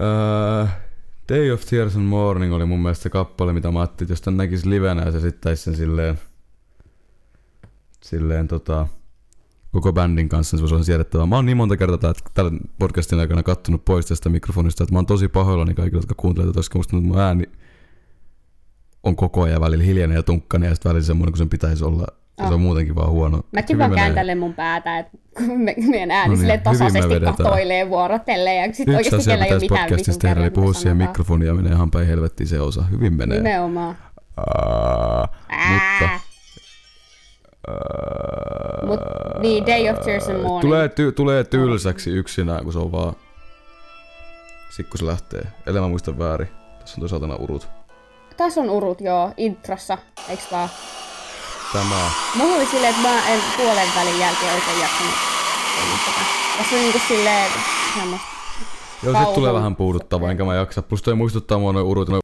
[0.00, 0.68] uh,
[1.28, 4.20] Day of Tears and Morning oli mun mielestä se kappale, mitä mä ajattelin, että jos
[4.20, 6.18] tän näkisi livenä ja se esittäisi sen silleen,
[8.02, 8.86] silleen tota,
[9.72, 11.26] koko bändin kanssa, niin se voisi olla siedettävää.
[11.26, 15.06] Mä oon niin monta kertaa tällä podcastin aikana kattonut pois tästä mikrofonista, että mä oon
[15.06, 17.44] tosi pahoillani kaikille, jotka kuuntelevat, koska musta mun ääni
[19.02, 22.06] on koko ajan välillä hiljainen ja tunkkainen ja sitten välillä semmoinen, kun sen pitäisi olla
[22.38, 23.36] Ja se on muutenkin vaan huono.
[23.36, 23.44] Ah.
[23.52, 24.04] Mäkin Hyvin vaan menee.
[24.04, 25.18] kääntelen mun päätä, että
[25.90, 30.40] meidän ääni No niin, tasaisesti katoilee vuorotellen ja sitten oikeasti asia pitäisi mitään podcastissa tehdä,
[30.40, 32.82] eli mitä siihen mikrofoniin ja menee ihan päin helvettiin se osa.
[32.82, 33.38] Hyvin menee.
[33.38, 33.96] Nimenomaan.
[34.36, 35.28] Aa,
[35.72, 36.04] mutta...
[36.04, 36.20] Ää.
[38.86, 39.00] Mut,
[39.40, 40.60] niin, Day of Tears and Morning.
[40.60, 43.14] Tulee, ty- tulee tylsäksi yksinään, kun se on vaan...
[44.70, 45.42] Sit kun se lähtee.
[45.66, 46.48] Ellei mä muista väärin.
[46.78, 47.68] Tässä on toisaalta nämä urut.
[48.42, 50.68] Tässä on urut, joo, introssa, eiks vaan?
[51.72, 52.10] Tämä.
[52.36, 55.14] Mulla oli silleen, että mä en puolen välin jälkeen oikein jaksanut.
[56.58, 57.50] Tässä oli niinku silleen
[57.94, 58.26] semmoista.
[59.02, 60.82] Joo, sit tulee vähän puuduttavaa, enkä mä jaksa.
[60.82, 62.08] Plus toi muistuttaa mua noin urut.
[62.08, 62.22] Noin...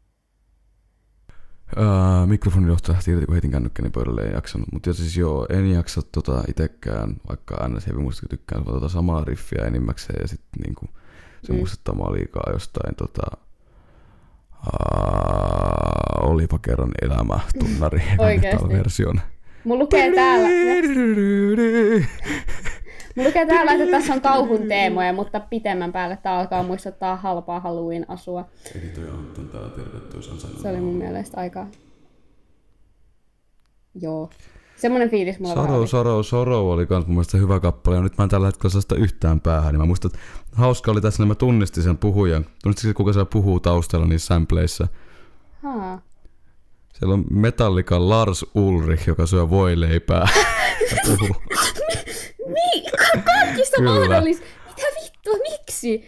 [1.77, 4.73] Uh, mikrofonin johto lähti irti, kun heitin kännykkäni pöydälle, en jaksanut.
[4.73, 9.25] Mutta siis joo, en jaksa tota itekään, vaikka NS Heavy muista tykkään vaan tota samaa
[9.25, 10.19] riffiä enimmäkseen.
[10.23, 10.87] Ja sitten niinku,
[11.43, 11.59] se Mm.
[11.59, 13.23] muistuttaa mua liikaa jostain tota,
[14.67, 18.03] uh, olipa kerran elämä tunnari
[18.77, 19.21] version.
[19.65, 20.49] Mulla lukee täällä,
[23.17, 27.61] mulla lukee täällä, että tässä on kauhun teemoja, mutta pitemmän päälle tää alkaa muistuttaa halpaa
[27.61, 28.49] Halloween-asua.
[28.79, 31.67] Editoja Anton täällä tervetuloa, Se oli mun mielestä aika...
[34.01, 34.31] Joo.
[34.79, 35.89] Semmonen fiilis mulla Sorrow, oli.
[35.89, 38.81] Sorrow, Sorrow oli kans mun mielestä hyvä kappale, ja nyt mä en tällä hetkellä saa
[38.81, 42.47] sitä yhtään päähän, niin mä muistan, että hauska oli tässä, että mä tunnistin sen puhujan.
[42.63, 44.89] Tunnistin, kuka siellä puhuu taustalla niissä sampleissa.
[45.63, 46.01] Haa.
[46.95, 50.29] Siellä on Metallica Lars Ulrich, joka syö voileipää.
[52.47, 52.85] Niin,
[53.25, 54.45] kaikista mahdollista.
[54.69, 56.05] Mitä vittua, miksi?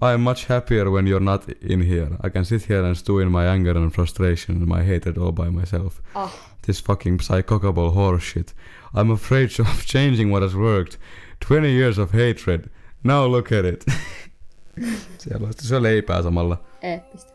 [0.00, 2.10] I'm much happier when you're not in here.
[2.20, 5.32] I can sit here and stew in my anger and frustration and my hatred all
[5.32, 6.00] by myself.
[6.14, 6.30] Ah,
[6.66, 8.54] This fucking psychocable horseshit.
[8.94, 10.98] I'm afraid of changing what has worked.
[11.40, 12.70] 20 years of hatred.
[13.04, 13.84] Now look at it.
[15.18, 16.58] Siellä on se leipää samalla.
[16.82, 17.32] eeppistä.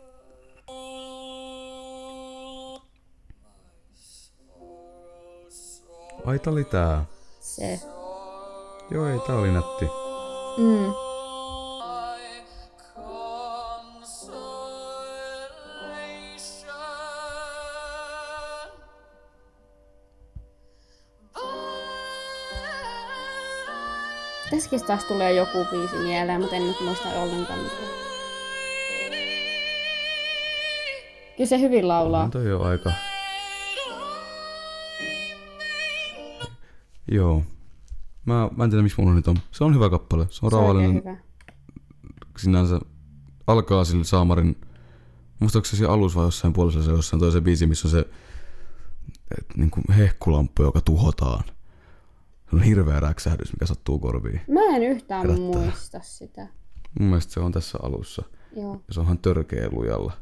[6.26, 7.04] Ai tää oli tää.
[7.40, 7.80] Se.
[8.90, 9.84] Joo ei, tää oli nätti.
[10.58, 10.92] Mm.
[24.54, 27.88] Tässäkin taas tulee joku biisi mieleen, mutta en nyt muista ollenkaan mitään.
[31.36, 32.24] Kyllä se hyvin laulaa.
[32.24, 32.92] On toi jo aika.
[37.10, 37.42] Joo.
[38.24, 39.36] Mä, mä en tiedä miksi mulla nyt on.
[39.50, 40.26] Se on hyvä kappale.
[40.30, 40.94] Se on Se rauhallinen.
[40.94, 41.16] hyvä.
[42.38, 42.80] Sinänsä
[43.46, 44.60] alkaa sillä saamarin.
[45.40, 47.98] Musta onko se siellä alussa vai jossain puolessa se jossain toisen biisi, missä on se
[49.38, 51.44] et, niinku hehkulamppu, joka tuhotaan.
[52.54, 54.40] On hirveä räksähdys, mikä sattuu korviin.
[54.48, 55.44] Mä en yhtään Herättää.
[55.44, 56.46] muista sitä.
[57.00, 58.22] Mun mielestä se on tässä alussa.
[58.56, 58.80] Joo.
[58.88, 60.12] Ja se onhan törkeä lujalla.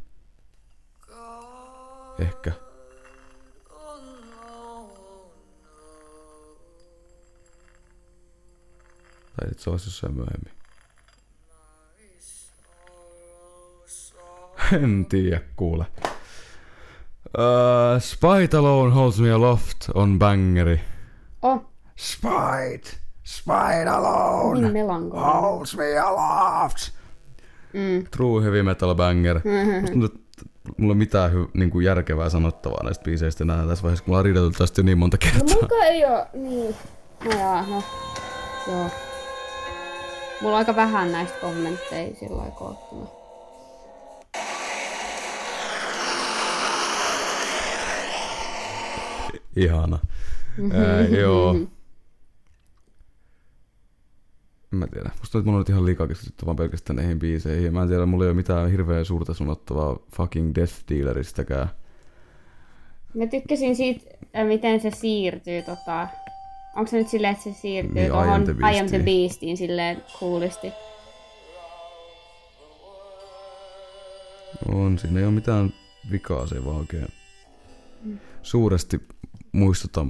[2.18, 2.52] Ehkä.
[9.36, 10.52] Tai se olisi jossain myöhemmin.
[14.84, 15.86] En tiedä, kuule.
[17.38, 20.80] Uh, Spite Alone Holds Me Aloft on bangeri.
[21.42, 22.90] Oh, Spite!
[23.24, 25.32] Spite Alone niin melankolinen.
[25.32, 26.76] holds me aloft!
[27.72, 28.06] Mm.
[28.10, 29.40] True heavy metal banger.
[29.80, 30.20] Musta tuntuu, että
[30.78, 34.18] mulla ei mitään hy, niin kuin järkevää sanottavaa näistä biiseistä enää tässä vaiheessa, kun mulla
[34.18, 35.56] on riidelty tästä jo niin monta No kertaa.
[35.68, 36.74] mulla ei oo, niin.
[37.24, 37.82] No jaa, no.
[38.66, 38.90] Joo.
[40.40, 43.06] Mulla on aika vähän näistä kommentteja sillä lailla koottuna.
[49.56, 49.98] Ihana.
[50.72, 51.56] Ää, joo.
[54.72, 55.10] En mä tiedä.
[55.18, 57.72] Musta tuntuu, että mulla on nyt ihan liikaa keskitytty vaan pelkästään näihin biiseihin.
[57.72, 61.68] Mä en tiedä, mulla ei ole mitään hirveän suurta sanottavaa fucking Death Dealeristäkään.
[63.14, 66.08] Mä tykkäsin siitä, äh, miten se siirtyy tota...
[66.76, 68.98] Onko se nyt silleen, että se siirtyy Niin, I Am tuohon the I Am the
[68.98, 69.04] Beastiin.
[69.04, 70.72] Beastiin silleen coolisti.
[74.68, 75.72] On, siinä ei ole mitään
[76.10, 77.08] vikaa, se ei vaan oikein
[78.42, 79.00] suuresti
[79.52, 80.06] muistuta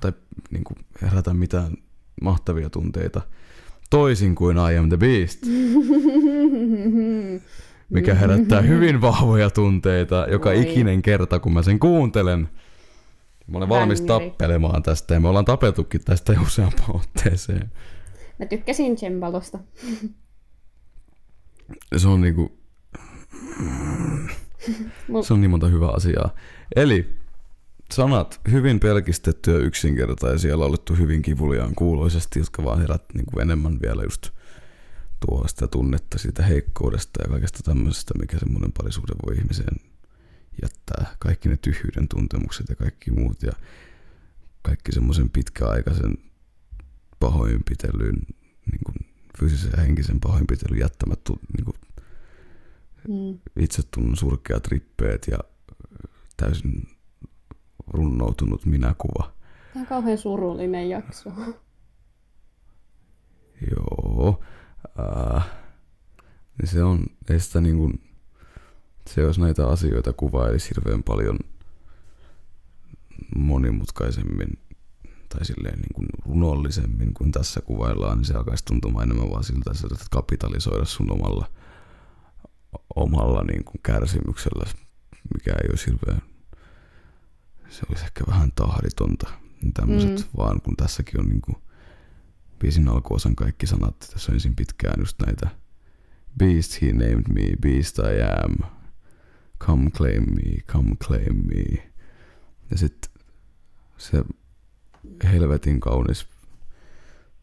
[0.00, 0.12] tai
[0.50, 1.72] niin kuin herätä mitään
[2.22, 3.20] mahtavia tunteita.
[3.90, 5.42] Toisin kuin I Am The Beast,
[7.90, 10.62] mikä herättää hyvin vahvoja tunteita joka Oi.
[10.62, 12.48] ikinen kerta, kun mä sen kuuntelen.
[13.46, 14.30] Mä olen valmis Bangeri.
[14.30, 17.72] tappelemaan tästä ja me ollaan tapeltukin tästä jo useampaan otteeseen.
[18.38, 19.58] Mä tykkäsin Cembalosta.
[21.96, 22.58] Se on niinku...
[25.22, 26.34] Se on niin monta hyvää asiaa.
[26.76, 27.17] Eli
[27.92, 33.78] sanat hyvin pelkistetty ja yksinkertaisia, laulettu hyvin kivuliaan kuuloisesti, jotka vaan herät niin kuin enemmän
[33.82, 34.30] vielä just
[35.26, 39.76] tuo sitä tunnetta siitä heikkoudesta ja kaikesta tämmöisestä, mikä semmoinen parisuhde voi ihmiseen
[40.62, 41.16] jättää.
[41.18, 43.42] Kaikki ne tyhjyyden tuntemukset ja kaikki muut.
[43.42, 43.52] Ja
[44.62, 46.14] kaikki semmoisen pitkäaikaisen
[47.20, 48.16] pahoinpitelyn,
[48.72, 48.96] niin kuin
[49.38, 51.76] fyysisen ja henkisen pahoinpitelyn jättämät niin kuin
[53.08, 53.38] Mm.
[53.60, 55.38] itsetunnon surkeat rippeet ja
[56.36, 56.88] täysin
[57.90, 59.32] runnoutunut minäkuva.
[59.72, 61.30] Tämä on kauhean surullinen jakso.
[63.70, 64.40] Joo.
[64.98, 65.50] Äh,
[66.58, 68.00] niin se on, ei sitä niin kuin,
[69.06, 71.38] se jos näitä asioita kuvailisi hirveän paljon
[73.36, 74.58] monimutkaisemmin
[75.28, 79.70] tai silleen niin kuin runollisemmin kuin tässä kuvaillaan, niin se alkaisi tuntumaan enemmän vaan siltä,
[79.70, 81.46] että sä kapitalisoida sun omalla,
[82.96, 84.64] omalla niin kuin kärsimyksellä,
[85.34, 86.22] mikä ei olisi hirveän,
[87.70, 89.30] se olisi ehkä vähän tahditonta.
[89.62, 90.24] Niin Tämmöiset Mm.
[90.36, 91.56] vaan, kun tässäkin on niin kuin
[92.58, 95.48] biisin alkuosan kaikki sanat, tässä on ensin pitkään just näitä
[96.38, 98.56] Beast he named me, beast I am,
[99.60, 101.90] come claim me, come claim me.
[102.70, 103.10] Ja sitten
[103.98, 104.22] se
[105.24, 106.26] helvetin kaunis,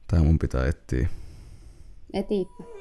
[0.07, 1.09] tää mun pitää etsiä.
[2.13, 2.74] Etiipä.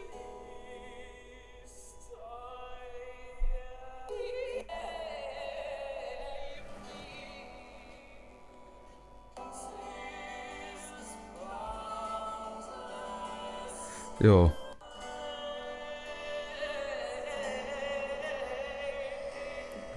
[14.24, 14.52] Joo.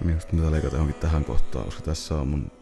[0.04, 2.57] Minusta mitä leikata johonkin tähän kohtaan, koska tässä on mun...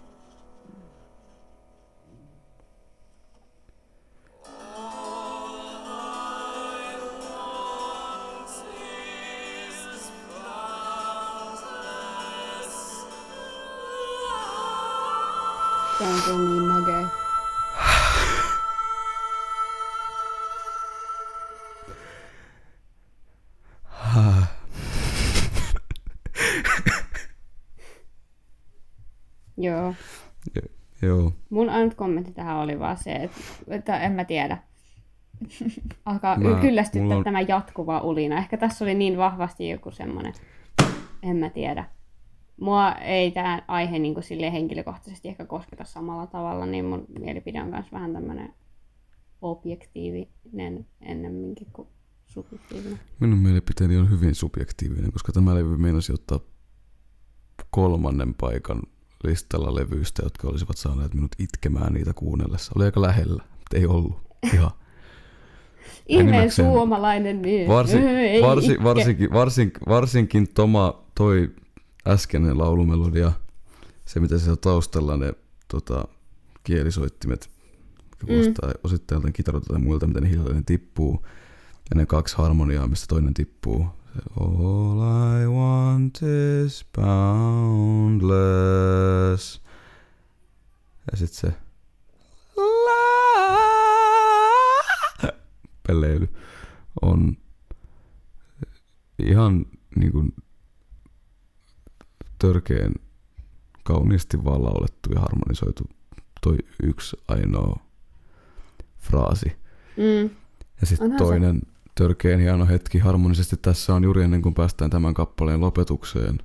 [32.47, 34.59] tähän oli vaan se, että, että en mä tiedä.
[36.05, 37.25] Alkaa Mä- kyllästyttää on...
[37.25, 38.39] tämä jatkuva ulina.
[38.39, 40.33] Ehkä tässä oli niin vahvasti joku semmoinen,
[41.23, 41.85] en mä tiedä.
[42.61, 47.69] Mua ei tämä aihe niin sille henkilökohtaisesti ehkä kosketa samalla tavalla, niin mun mielipide on
[47.69, 48.55] myös vähän tämmöinen
[49.43, 51.89] objektiivinen ennemminkin kuin
[52.27, 53.01] subjektiivinen.
[53.21, 56.41] Minun mielipiteeni on hyvin subjektiivinen, koska tämä levy meinasi ottaa
[57.71, 58.83] kolmannen paikan
[59.25, 62.73] listalla levyistä, jotka olisivat saaneet minut itkemään niitä kuunnellessa.
[62.77, 64.21] Oli aika lähellä, mutta ei ollut.
[64.55, 64.71] Ihan.
[66.09, 67.69] Ihmeen suomalainen mies.
[67.69, 71.51] Varsi, Ei varsi, varsinkin, varsin, varsinkin Toma, toi
[72.07, 73.33] äskeinen laulumelodia,
[74.05, 75.33] se mitä siellä taustalla ne
[75.69, 76.05] tota,
[76.65, 77.51] kielisoittimet,
[78.11, 78.81] mikä kuulostaa mm.
[78.85, 81.27] osittain jotain kitaroilta tai muilta, miten hiljalleen tippuu,
[81.91, 83.87] ja ne kaksi harmoniaa, mistä toinen tippuu.
[84.41, 85.01] All
[85.43, 86.21] I want
[86.67, 88.27] is boundless.
[91.13, 91.53] Ja sit se
[95.87, 96.29] pelleily
[97.03, 97.37] on
[99.19, 100.35] ihan niin kuin
[102.39, 102.95] törkeen
[103.83, 105.85] kauniisti vaan laulettu ja harmonisoitu
[106.41, 107.79] toi yksi ainoa
[108.99, 109.57] fraasi.
[109.97, 110.31] Mm.
[110.81, 111.76] Ja sitten Onhan se.
[111.97, 116.39] Törkeen hieno hetki harmonisesti tässä on juuri ennen kuin päästään tämän kappaleen lopetukseen.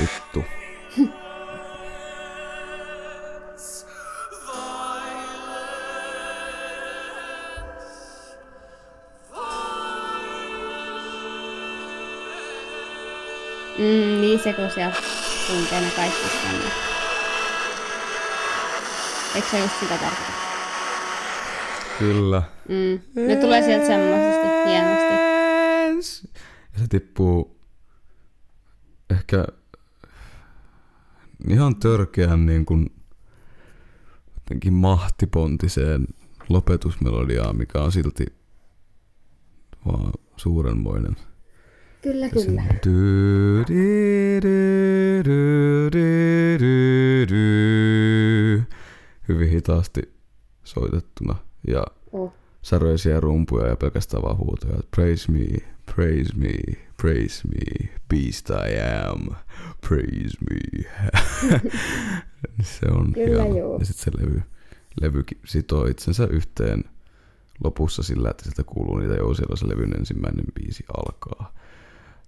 [0.00, 0.44] Vittu.
[13.78, 14.96] Mm, niin se kun sieltä
[15.46, 16.72] tuntee ne kaikki sanat.
[19.34, 20.43] Eikö se just sitä tarkoita?
[21.98, 22.42] Kyllä.
[22.68, 23.00] Mm.
[23.26, 25.14] Ne tulee sieltä semmoisesti hienosti.
[26.72, 27.60] Ja se tippuu
[29.10, 29.44] ehkä
[31.48, 32.90] ihan törkeän niin kuin
[34.34, 36.06] jotenkin mahtipontiseen
[36.48, 38.26] lopetusmelodiaan, mikä on silti
[39.86, 41.16] vaan suurenmoinen.
[42.02, 42.62] Kyllä, Ja kyllä.
[42.62, 44.24] di- di-.
[49.28, 50.14] Hyvin hitaasti
[50.64, 51.36] soitettuna
[51.68, 52.32] ja Oh.
[52.62, 54.76] säröisiä rumpuja ja pelkästään vaan huutoja.
[54.96, 55.46] Praise me,
[55.94, 56.50] praise me,
[56.96, 59.20] praise me, beast I am,
[59.88, 60.84] praise me.
[62.62, 63.58] se on Kyllä hieno.
[63.58, 63.78] joo.
[63.78, 64.42] Ja sitten se levy,
[65.00, 66.84] levykin sitoo itsensä yhteen
[67.64, 71.54] lopussa sillä, että sieltä kuuluu niitä jousia, se levyn ensimmäinen biisi alkaa.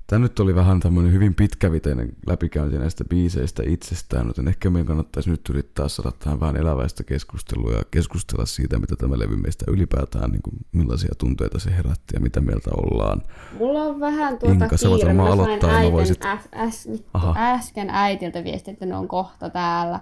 [0.06, 5.30] Tämä nyt oli vähän tämmöinen hyvin pitkäviteinen läpikäynti näistä biiseistä itsestään, joten ehkä meidän kannattaisi
[5.30, 10.30] nyt yrittää saada tähän vähän eläväistä keskustelua ja keskustella siitä, mitä tämä levy meistä ylipäätään,
[10.30, 13.22] niin kuin millaisia tunteita se herätti ja mitä mieltä ollaan.
[13.58, 15.12] Mulla on vähän tuota Inka, kiire.
[15.12, 16.88] Mä aloittaa ja mä äitin voisit- äs, äs,
[17.36, 20.00] äsken äitiltä viesti, että ne on kohta täällä.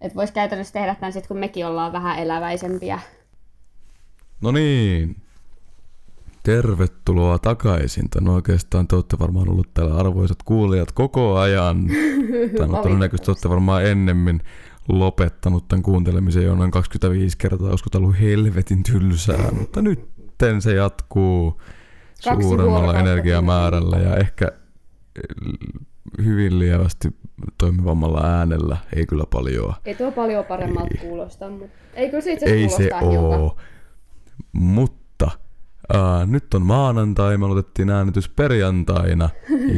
[0.00, 3.00] Että vois käytännössä tehdä tämän sit, kun mekin ollaan vähän eläväisempiä.
[4.40, 5.16] No niin,
[6.42, 8.08] tervetuloa takaisin.
[8.20, 11.86] No oikeastaan te olette varmaan ollut täällä arvoisat kuulijat koko ajan.
[12.58, 14.40] Tai no todennäköisesti olette varmaan ennemmin
[14.88, 20.12] lopettanut tämän kuuntelemisen jo noin 25 kertaa, koska tämä ollut helvetin tylsää, mutta nyt
[20.58, 21.60] se jatkuu
[22.24, 24.48] Kaksi suuremmalla energiamäärällä ja ehkä
[25.16, 25.72] eh,
[26.24, 27.08] hyvin lievästi
[27.58, 29.74] toimivammalla äänellä, ei kyllä paljon.
[29.84, 33.56] Ei tuo paljon paremmalta kuulosta, mutta ei kyllä se itse Ei se oo.
[34.52, 35.30] Mutta
[35.92, 39.28] ää, nyt on maanantai, me aloitettiin äänitys perjantaina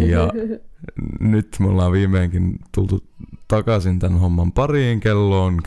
[0.06, 0.28] ja
[1.20, 3.04] nyt me ollaan viimeinkin tultu
[3.48, 5.60] takaisin tämän homman pariin kelloon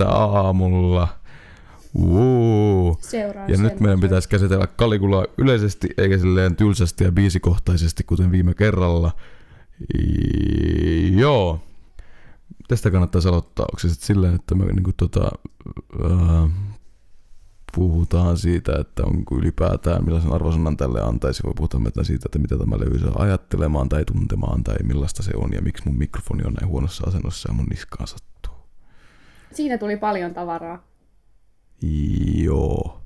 [0.00, 1.08] 10.40 aamulla.
[2.00, 2.96] Woo.
[3.00, 8.32] Seuraa Ja sen nyt meidän pitäisi käsitellä Kalikulaa yleisesti, eikä silleen tylsästi ja biisikohtaisesti, kuten
[8.32, 9.10] viime kerralla.
[9.98, 11.60] I- Joo.
[12.68, 13.66] Tästä kannattaisi aloittaa.
[13.72, 15.30] Onko se sitten silleen, että me niinku tota,
[16.02, 16.48] ää,
[17.76, 21.42] puhutaan siitä, että onko ylipäätään, millaisen arvosanan tälle antaisi.
[21.44, 25.30] Voi puhuta mitä siitä, että mitä tämä levy saa ajattelemaan tai tuntemaan tai millaista se
[25.36, 28.54] on ja miksi mun mikrofoni on näin huonossa asennossa ja mun niskaan sattuu.
[29.52, 30.84] Siinä tuli paljon tavaraa.
[32.34, 33.00] Joo.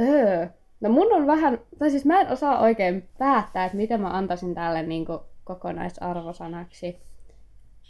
[0.00, 0.46] Öö.
[0.80, 4.54] No mun on vähän, tai siis mä en osaa oikein päättää, että mitä mä antaisin
[4.54, 5.06] tälle niin
[5.44, 6.96] kokonaisarvosanaksi.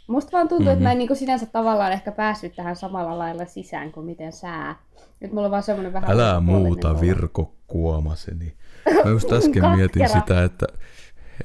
[0.07, 0.73] Musta vaan tuntuu, mm-hmm.
[0.73, 4.75] että mä en niin sinänsä tavallaan ehkä päässyt tähän samalla lailla sisään kuin miten sää.
[5.19, 6.11] Nyt mulla on vaan semmonen vähän...
[6.11, 7.01] Älä muuta olo.
[7.01, 8.53] Virko Kuomaseni.
[9.03, 10.65] Mä just äsken mietin sitä, että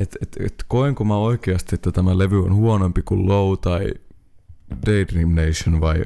[0.01, 3.91] et, et, et, koenko mä oikeasti, että tämä levy on huonompi kuin Low tai
[4.87, 6.05] Daydream Nation vai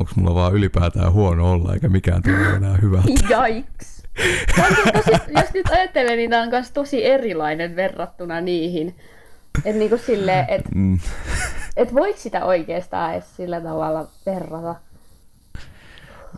[0.00, 3.08] onko mulla vaan ylipäätään huono olla eikä mikään tule enää hyvältä.
[3.30, 4.02] Jaiks!
[4.92, 8.96] Tosi, jos nyt ajattelee, niin tää on myös tosi erilainen verrattuna niihin.
[9.64, 10.98] Että niinku silleen, että Mm,
[11.76, 14.74] et voiko sitä oikeastaan edes sillä tavalla verrata?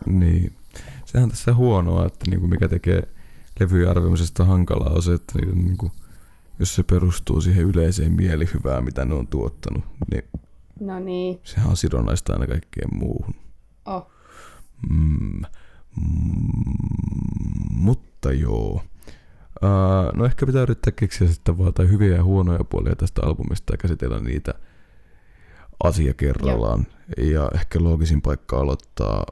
[0.05, 0.53] niin.
[1.05, 3.03] Sehän tässä huonoa, että niinku mikä tekee
[3.59, 5.91] levyjen arvioimisesta hankalaa on se, että niiden niinku,
[6.59, 10.23] jos se perustuu siihen yleiseen mielihyvään, mitä ne on tuottanut, niin
[10.79, 11.39] No niin.
[11.43, 13.35] sehän on sidonnaista aina kaikkeen muuhun.
[13.85, 14.11] Oh.
[14.89, 15.41] Mm,
[15.95, 16.71] mm,
[17.71, 18.81] mutta joo.
[19.63, 23.73] Uh, no ehkä pitää yrittää keksiä sitten vaan jotain hyviä ja huonoja puolia tästä albumista
[23.73, 24.53] ja käsitellä niitä
[25.83, 26.85] asia kerrallaan.
[27.17, 29.25] Ja ehkä loogisin paikka aloittaa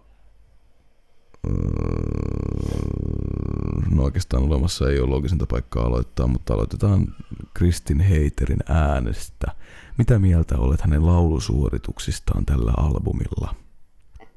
[1.47, 1.65] Mm,
[3.95, 7.07] No oikeastaan olemassa ei ole loogisinta paikkaa aloittaa, mutta aloitetaan
[7.53, 9.51] Kristin Heiterin äänestä.
[9.97, 13.55] Mitä mieltä olet hänen laulusuorituksistaan tällä albumilla?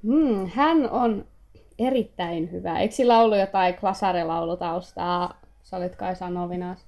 [0.02, 1.24] Hmm, hän on
[1.78, 2.78] erittäin hyvä.
[2.78, 5.40] Eikö sillä ollut jotain klasarilaulutaustaa?
[5.70, 6.86] Sä olit kai sanovinas.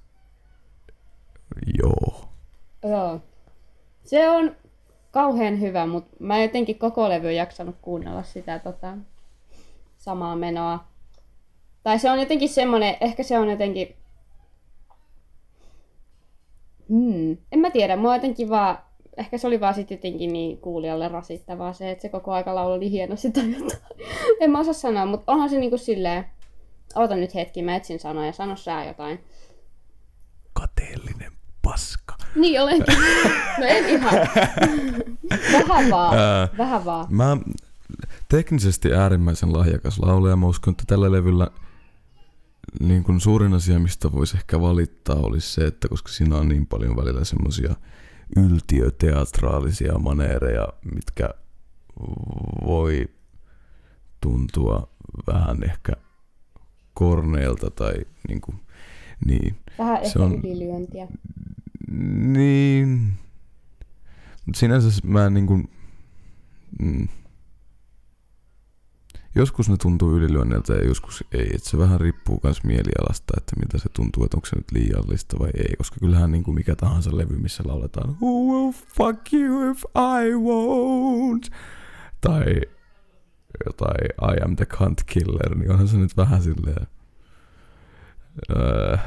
[1.79, 2.25] Joo.
[2.83, 3.21] Joo.
[4.03, 4.55] Se on
[5.11, 8.97] kauhean hyvä, mutta mä en jotenkin koko levy jaksanut kuunnella sitä tota,
[9.97, 10.87] samaa menoa.
[11.83, 13.95] Tai se on jotenkin semmonen, ehkä se on jotenkin...
[16.89, 18.77] Hmm, en mä tiedä, mua jotenkin vaan...
[19.17, 22.77] Ehkä se oli vaan sit jotenkin niin kuulijalle rasittavaa se, että se koko aika laulu
[22.77, 23.81] niin hienosti tai jotain.
[24.41, 26.25] en mä osaa sanoa, mutta onhan se niinku silleen...
[26.95, 29.23] Oota nyt hetki, mä etsin sanoja, sano sä jotain.
[30.53, 31.31] Kateellinen
[31.61, 32.17] paska.
[32.35, 32.95] Niin olenkin.
[33.59, 34.13] No en ihan.
[35.53, 36.17] Vähän vaan.
[36.17, 36.47] Ää.
[36.57, 37.05] Vähän vaan.
[37.09, 37.37] Mä
[38.29, 40.35] teknisesti äärimmäisen lahjakas laulaja.
[40.35, 41.47] Mä uskon, että tällä levyllä
[42.79, 46.67] niin kuin suurin asia, mistä voisi ehkä valittaa, olisi se, että koska siinä on niin
[46.67, 47.75] paljon välillä semmoisia
[48.37, 51.29] yltiöteatraalisia maneereja, mitkä
[52.65, 53.07] voi
[54.21, 54.89] tuntua
[55.27, 55.93] vähän ehkä
[56.93, 57.93] korneilta tai
[58.27, 58.57] niin kuin,
[59.25, 59.55] niin.
[59.79, 61.07] Vähän Se ehkä on- ylilyöntiä.
[62.17, 63.13] Niin.
[64.45, 65.59] Mut sinänsä mä en niinku...
[66.81, 67.07] Mm.
[69.35, 71.49] Joskus ne tuntuu ylilyönniltä ja joskus ei.
[71.55, 75.39] Et se vähän riippuu myös mielialasta, että mitä se tuntuu, että onko se nyt liiallista
[75.39, 75.75] vai ei.
[75.77, 81.53] Koska kyllähän niinku mikä tahansa levy, missä lauletaan Who will fuck you if I won't?
[82.21, 82.45] Tai
[83.65, 86.87] jotain I am the cunt killer, niin onhan se nyt vähän silleen...
[88.55, 88.97] Öö,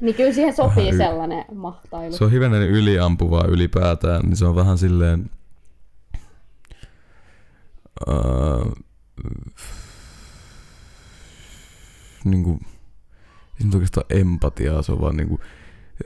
[0.00, 2.16] Niin kyllä siihen sopii Vähän y- sellainen mahtailu.
[2.16, 5.30] se on hivenen yliampuvaa ylipäätään, niin se on vähän silleen...
[8.08, 8.72] Uh,
[12.24, 12.60] niin kuin,
[13.60, 15.40] se on oikeastaan empatiaa, se on vaan niinku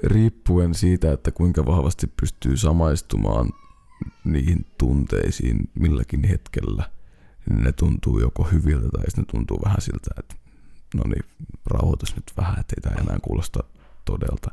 [0.03, 3.51] riippuen siitä, että kuinka vahvasti pystyy samaistumaan
[4.25, 6.91] niihin tunteisiin milläkin hetkellä,
[7.51, 10.35] niin ne tuntuu joko hyviltä tai sitten ne tuntuu vähän siltä, että
[10.95, 11.25] no niin,
[11.67, 13.65] rauhoitus nyt vähän, ettei tämä enää kuulosta
[14.05, 14.51] todelta.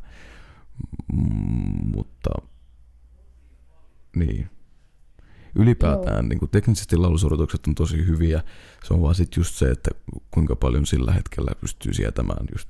[1.13, 2.29] Mm, mutta
[4.15, 4.49] niin.
[5.55, 8.43] Ylipäätään niin teknisesti laulusuoritukset on tosi hyviä.
[8.83, 9.91] Se on vaan sitten just se, että
[10.31, 12.69] kuinka paljon sillä hetkellä pystyy sietämään just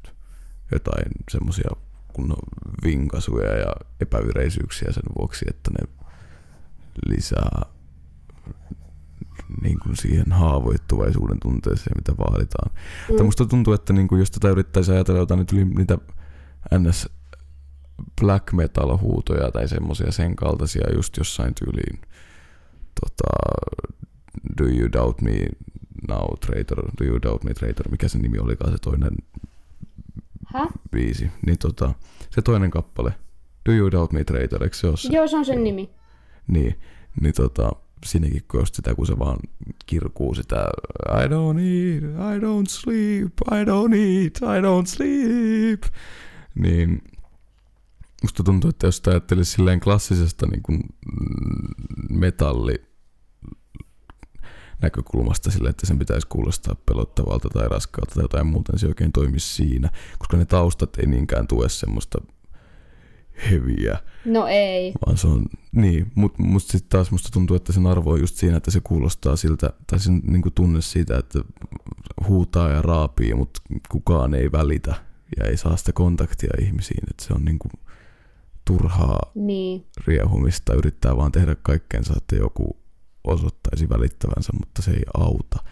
[0.72, 1.70] jotain semmoisia
[2.14, 2.40] kunnon
[2.84, 5.88] vinkasuja ja epäyreisyyksiä sen vuoksi, että ne
[7.06, 7.62] lisää
[9.62, 12.72] niin kuin siihen haavoittuvaisuuden tunteeseen, mitä vaaditaan.
[12.74, 13.12] Mm.
[13.14, 15.98] Että musta tuntuu, että niin kuin jos tätä yrittäisi ajatella jotain nyt yli niitä
[16.80, 17.10] ns
[18.22, 22.02] black metal huutoja tai semmoisia sen kaltaisia just jossain tyyliin
[23.02, 23.30] tota,
[24.58, 25.48] Do you doubt me
[26.08, 29.14] now traitor, do you doubt me traitor, mikä se nimi olikaan se toinen
[30.54, 30.68] Häh?
[30.92, 31.94] biisi, niin tota,
[32.30, 33.14] se toinen kappale,
[33.70, 35.14] Do you doubt me traitor, eikö se ole se?
[35.14, 35.90] Joo, se on sen nimi.
[36.48, 36.80] Niin,
[37.22, 37.72] niin tota,
[38.06, 39.40] siinäkin kun just sitä, kun se vaan
[39.86, 40.68] kirkuu sitä
[41.10, 45.84] I don't eat, I don't sleep, I don't eat, I don't sleep,
[46.56, 47.02] niin
[48.24, 50.84] musta tuntuu, että jos ajattelisi silleen klassisesta niin kuin
[52.10, 52.76] metalli
[54.82, 58.92] näkökulmasta sille, että sen pitäisi kuulostaa pelottavalta tai raskaalta tai jotain muuta, niin se ei
[58.92, 62.20] oikein toimisi siinä, koska ne taustat ei niinkään tue semmoista
[63.52, 64.94] heviä, No ei.
[65.06, 68.36] vaan se on, niin, mutta mut sitten taas musta tuntuu, että sen arvo on just
[68.36, 71.40] siinä, että se kuulostaa siltä, tai sen niinku tunne siitä, että
[72.28, 74.96] huutaa ja raapii, mutta kukaan ei välitä
[75.38, 77.70] ja ei saa sitä kontaktia ihmisiin, että se on niinku
[78.66, 79.86] turhaa Niin.
[80.08, 82.78] riehumista, yrittää vaan tehdä kaikkeensa, että joku
[83.24, 85.64] osoittaisi välittävänsä, mutta se ei auta.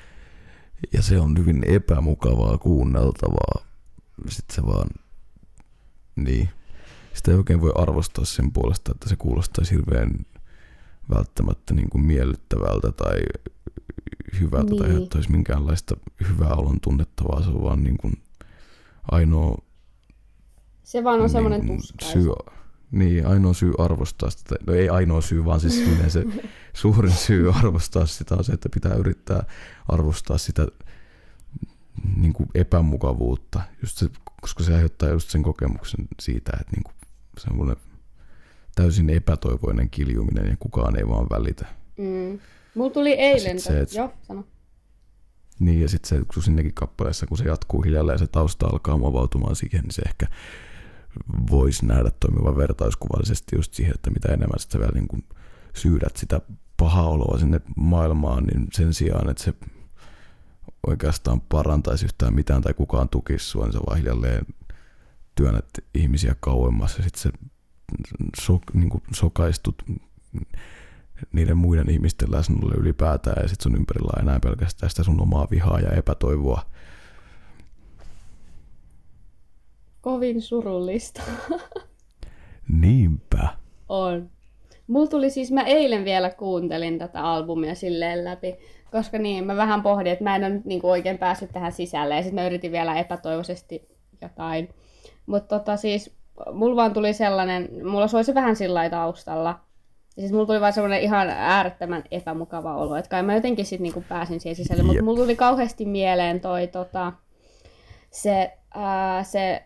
[0.93, 3.66] Ja se on hyvin epämukavaa kuunneltavaa.
[4.30, 4.89] Sitten se vaan,
[6.16, 6.49] niin,
[7.14, 10.12] sitä ei oikein voi arvostaa sen puolesta, että se kuulostaisi hirveän
[11.09, 13.20] välttämättä niin kuin miellyttävältä tai
[14.39, 14.78] hyvältä niin.
[14.78, 15.95] tai aiheuttaisi minkäänlaista
[16.30, 18.14] hyvää olon tunnetta, se on vaan niin kuin
[19.12, 19.57] ainoa
[20.84, 22.12] Se vaan on semmoinen niin, tuskais.
[22.12, 22.32] syy,
[22.91, 26.24] niin, ainoa syy arvostaa sitä, no ei ainoa syy, vaan siis se
[26.74, 29.43] suurin syy arvostaa sitä on se, että pitää yrittää
[29.88, 30.68] arvostaa sitä
[32.16, 34.09] niin kuin epämukavuutta, just se,
[34.41, 36.95] koska se aiheuttaa just sen kokemuksen siitä, että niin kuin
[37.38, 37.76] semmoinen
[38.76, 41.66] täysin epätoivoinen kiljuminen ja kukaan ei vaan välitä.
[41.98, 42.40] Mm.
[42.76, 43.60] Mulla tuli eilen...
[43.60, 44.44] se, et- Joo, sano.
[45.60, 48.98] Niin, ja sitten se, kun sinnekin kappaleessa, kun se jatkuu hiljalleen ja se tausta alkaa
[48.98, 50.28] muovautumaan siihen, niin se ehkä
[51.52, 55.24] voisi nähdä toimivan vertauskuvallisesti just siihen, että mitä enemmän sä vielä niin kuin
[55.76, 56.42] syydät sitä
[56.78, 59.54] pahaa oloa sinne maailmaan, niin sen sijaan, että se
[60.88, 64.46] oikeastaan parantaisi yhtään mitään tai kukaan tukisi sua, niin sä vaan hiljalleen
[65.36, 67.30] työnnät ihmisiä kauemmas ja sitten se
[68.42, 69.84] so, niin kuin sokaistut
[71.34, 75.48] niiden muiden ihmisten läsnäololle ylipäätään ja sitten sun ympärillä on enää pelkästään sitä sun omaa
[75.52, 76.62] vihaa ja epätoivoa.
[80.02, 81.22] Kovin surullista.
[82.82, 83.48] Niinpä.
[83.90, 84.30] On.
[84.88, 88.56] Mulla tuli siis, mä eilen vielä kuuntelin tätä albumia silleen läpi,
[88.92, 92.16] koska niin, mä vähän pohdin, että mä en ole nyt niinku oikein päässyt tähän sisälle,
[92.16, 93.90] ja sitten mä yritin vielä epätoivoisesti
[94.22, 94.70] jotain.
[95.32, 96.16] Mutta tota siis,
[96.54, 99.60] mulla vaan tuli sellainen, mulla soi se vähän sillä taustalla,
[100.16, 103.84] ja siis mulla tuli vaan semmoinen ihan äärettömän epämukava olo, että kai mä jotenkin sitten
[103.84, 107.14] niinku pääsin siihen sisälle, mutta mulla tuli kauheasti mieleen toi tota,
[108.12, 109.64] se, ää, se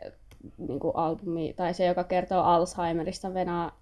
[0.57, 3.79] niinku albumi, tai se, joka kertoo Alzheimerista, venaa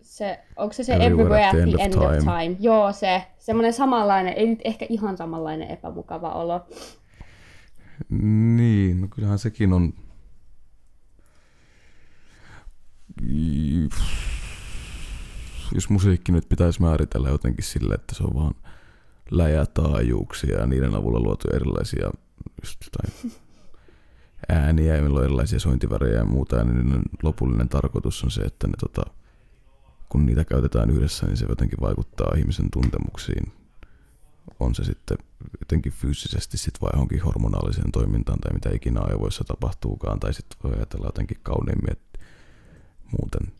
[0.00, 2.56] se, onko se se Everywhere at the end, of, time.
[2.60, 3.22] Joo, se.
[3.38, 6.60] Semmoinen samanlainen, ei nyt ehkä ihan samanlainen epämukava olo.
[8.56, 9.92] Niin, no kyllähän sekin on...
[15.74, 18.54] Jos musiikki nyt pitäisi määritellä jotenkin sille, että se on vaan
[19.30, 22.10] läjätaajuuksia ja niiden avulla luotu erilaisia
[22.84, 23.32] jotain
[24.48, 28.72] ääniä millä on erilaisia sointivärejä ja muuta, ja niiden lopullinen tarkoitus on se, että ne
[28.80, 29.02] tota,
[30.08, 33.52] kun niitä käytetään yhdessä, niin se jotenkin vaikuttaa ihmisen tuntemuksiin.
[34.60, 35.18] On se sitten
[35.60, 40.72] jotenkin fyysisesti sit vai johonkin hormonaaliseen toimintaan tai mitä ikinä aivoissa tapahtuukaan, tai sitten voi
[40.76, 42.18] ajatella jotenkin kauniimmin, että
[43.18, 43.52] muuten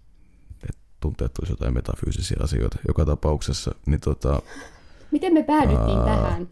[0.62, 2.78] että tunteet olisi jotain metafyysisiä asioita.
[2.88, 4.42] Joka tapauksessa, niin tota,
[5.10, 6.04] Miten me päädyttiin Aa.
[6.04, 6.48] tähän?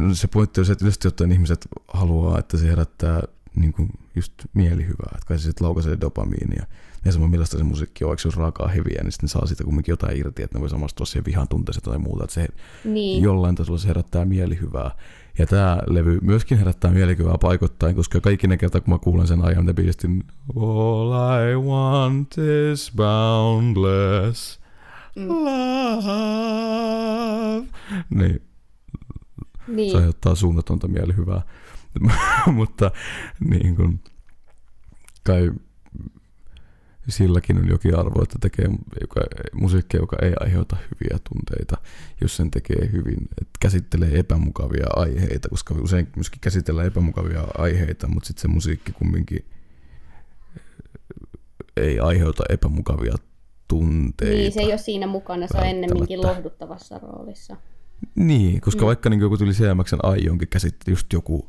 [0.00, 3.22] No se pointti on se, että yleisesti ottaen ihmiset haluaa, että se herättää
[3.56, 6.66] niin kuin just mielihyvää, että kai se sitten laukaisee dopamiinia.
[7.04, 9.64] Ja sama millaista se musiikki on, vaikka se olisi raakaa heviä, niin sitten saa siitä
[9.64, 12.48] kumminkin jotain irti, että ne voi samastua siihen vihan tunteeseen tai muuta, että se
[12.84, 13.22] Niin.
[13.22, 14.90] jollain tasolla se herättää mielihyvää.
[15.38, 19.44] Ja tämä levy myöskin herättää mielihyvää paikoittain, koska kaikki ne kertaa, kun mä kuulen sen
[19.44, 20.24] ajan, ne biistin
[20.56, 22.34] All I want
[22.72, 24.60] is boundless
[25.16, 25.28] Mm.
[25.28, 26.02] love.
[28.10, 28.42] Niin,
[29.68, 29.90] Niin.
[29.90, 31.42] se aiheuttaa suunnatonta mielihyvää.
[32.52, 32.90] Mutta
[33.40, 34.00] niin kuin,
[35.24, 35.52] kai
[37.08, 38.66] silläkin on jokin arvo, että tekee
[39.00, 39.20] joka,
[39.52, 41.76] musiikkia, joka ei aiheuta hyviä tunteita,
[42.20, 43.18] jos sen tekee hyvin.
[43.40, 49.44] Että käsittelee epämukavia aiheita, koska usein myöskin käsitellään epämukavia aiheita, mutta sitten se musiikki kumminkin
[51.76, 53.14] ei aiheuta epämukavia
[53.68, 54.36] tunteita.
[54.36, 57.56] Niin, se ei ole siinä mukana, se on ennemminkin lohduttavassa roolissa.
[58.14, 58.86] Niin, koska Mm.
[58.86, 61.48] vaikka niin joku tuli CMXn aijonkin käsitti just joku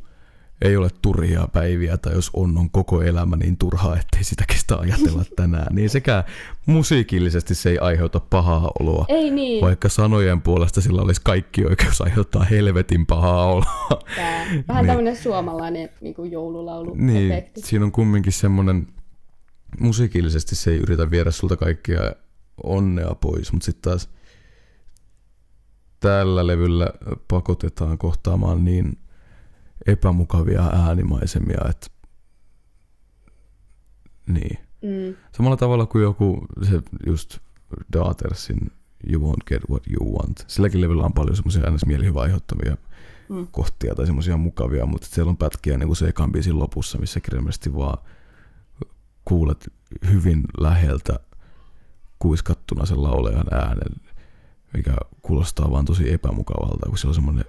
[0.64, 4.78] ei ole turhia päiviä, tai jos on, on koko elämä niin turhaa, ettei sitä kestä
[4.78, 5.76] ajatella tänään.
[5.76, 6.24] Niin sekä
[6.66, 12.02] musiikillisesti se ei aiheuta pahaa oloa, Ei niin, vaikka sanojen puolesta sillä olisi kaikki oikeus
[12.02, 14.02] aiheuttaa helvetin pahaa oloa.
[14.16, 14.46] tää.
[14.68, 14.88] vähän Niin.
[14.88, 18.88] tämmöinen suomalainen niin kuin joululaulu Niin, siinä on kumminkin semmoinen,
[19.80, 22.00] musiikillisesti se ei yritä viedä sulta kaikkia
[22.64, 24.10] onnea pois, mutta sitten taas
[26.00, 26.90] tällä levyllä
[27.28, 28.98] pakotetaan kohtaamaan niin
[29.88, 31.88] epämukavia äänimaisemia, että
[34.28, 34.58] niin.
[34.82, 35.16] Mm.
[35.32, 37.38] Samalla tavalla kuin joku se just
[37.94, 38.72] Daughtersin
[39.12, 40.46] You Won't Get What You Want.
[40.48, 42.78] Silläkin levyllä on paljon semmoisia äänes mielihyvää aiheuttavia
[43.30, 43.48] Mm.
[43.52, 47.20] kohtia tai semmoisia mukavia, mutta siellä on pätkiä niin kuin se ekan biisin lopussa, missä
[47.20, 47.98] kirjallisesti vaan
[49.26, 49.74] kuulet
[50.12, 51.20] hyvin läheltä
[52.20, 54.02] kuiskattuna sen laulajan äänen,
[54.74, 57.46] mikä kuulostaa vaan tosi epämukavalta, kun se on semmoinen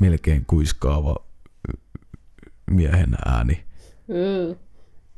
[0.00, 1.16] melkein kuiskaava
[2.70, 3.64] miehen ääni
[4.08, 4.56] Mm.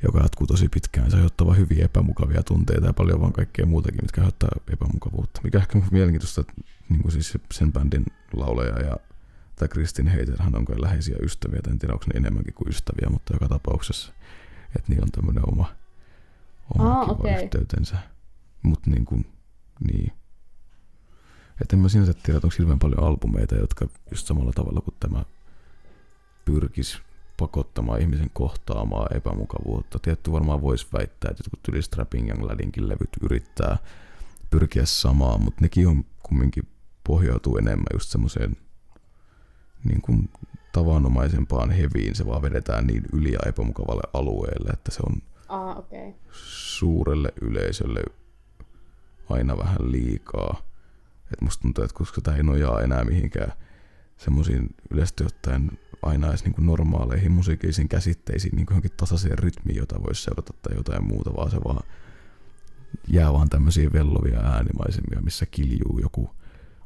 [0.03, 1.11] joka jatkuu tosi pitkään.
[1.11, 5.41] Se aiheuttaa hyviä epämukavia tunteita ja paljon vaan kaikkea muutakin, mitkä aiheuttaa epämukavuutta.
[5.45, 6.53] Mikä ehkä on mielenkiintoista, että
[6.89, 8.97] niin kuin siis sen bändin lauleja ja
[9.57, 13.09] tai Kristin Heiterhän on kai läheisiä ystäviä, tai en tiedä onko ne enemmänkin kuin ystäviä,
[13.11, 14.13] mutta joka tapauksessa,
[14.77, 15.75] että niillä on tämmöinen oma,
[16.79, 17.45] oma kiva okei.
[17.45, 17.97] yhteytensä.
[18.63, 19.27] Mutta niin kuin,
[19.93, 20.13] niin.
[21.61, 24.95] Että en mä sinänsä tiedä, että onko hirveän paljon albumeita, jotka just samalla tavalla kuin
[25.01, 25.25] tämä
[26.45, 26.99] pyrkis
[27.41, 29.99] pakottamaan ihmisen kohtaamaan epämukavuutta.
[29.99, 33.79] Tietty varmaan voisi väittää, että jotkut yli Strapping Young Ladinkin levyt yrittää
[34.51, 36.69] pyrkiä samaan, mutta nekin on kumminkin
[37.07, 38.57] pohjautuu enemmän just semmoiseen
[39.85, 40.31] niin kuin
[40.73, 42.15] tavanomaisempaan heviin.
[42.15, 45.79] Se vaan vedetään niin yli ja epämukavalle alueelle, että se on Ah.
[45.79, 46.13] Okay.
[46.33, 48.03] suurelle yleisölle
[49.31, 50.63] aina vähän liikaa.
[51.33, 53.53] Et musta tuntuu, että koska tämä ei nojaa enää mihinkään
[54.21, 55.71] semmoisiin yleisesti ottaen
[56.03, 60.53] aina edes niin kuin normaaleihin musiikillisiin käsitteisiin, niin kuin johonkin tasaiseen rytmiin, jota voisi seurata
[60.63, 61.83] tai jotain muuta, vaan se vaan
[63.09, 66.31] jää vaan tämmöisiä vellovia äänimaisemia, missä kiljuu joku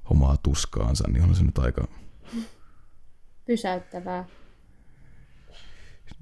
[0.04, 1.88] omaa tuskaansa, niin on se nyt aika...
[3.46, 4.24] Pysäyttävää.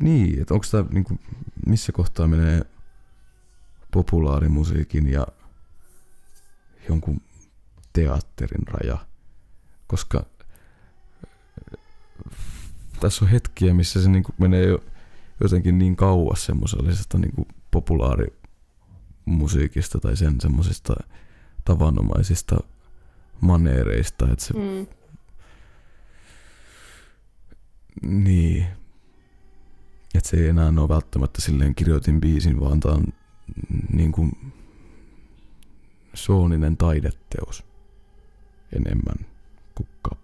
[0.03, 1.21] Niin, että onko tämä, niin kuin,
[1.67, 2.63] missä kohtaa menee
[3.91, 5.27] populaarimusiikin ja
[6.89, 7.21] jonkun
[7.93, 8.99] teatterin raja,
[9.87, 10.27] koska
[13.01, 14.85] tässä on hetkiä, missä se niin kuin menee jo
[15.41, 20.95] jotenkin niin kauas semmoisesta niin kuin populaarimusiikista tai sen semmoisista
[21.65, 22.57] tavanomaisista
[23.41, 24.87] maneereista, että se Mm.
[28.03, 28.67] Niin.
[30.15, 33.05] Että se ei enää ole välttämättä silleen kirjoitin biisin, vaan tää on
[33.93, 34.53] niin kuin
[36.15, 37.65] sooninen taideteos
[38.73, 39.27] enemmän
[39.75, 40.22] kuin kappale.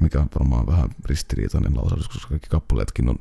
[0.00, 3.18] Mikä on varmaan vähän ristiriitainen lausahdus, koska kaikki kappaleetkin on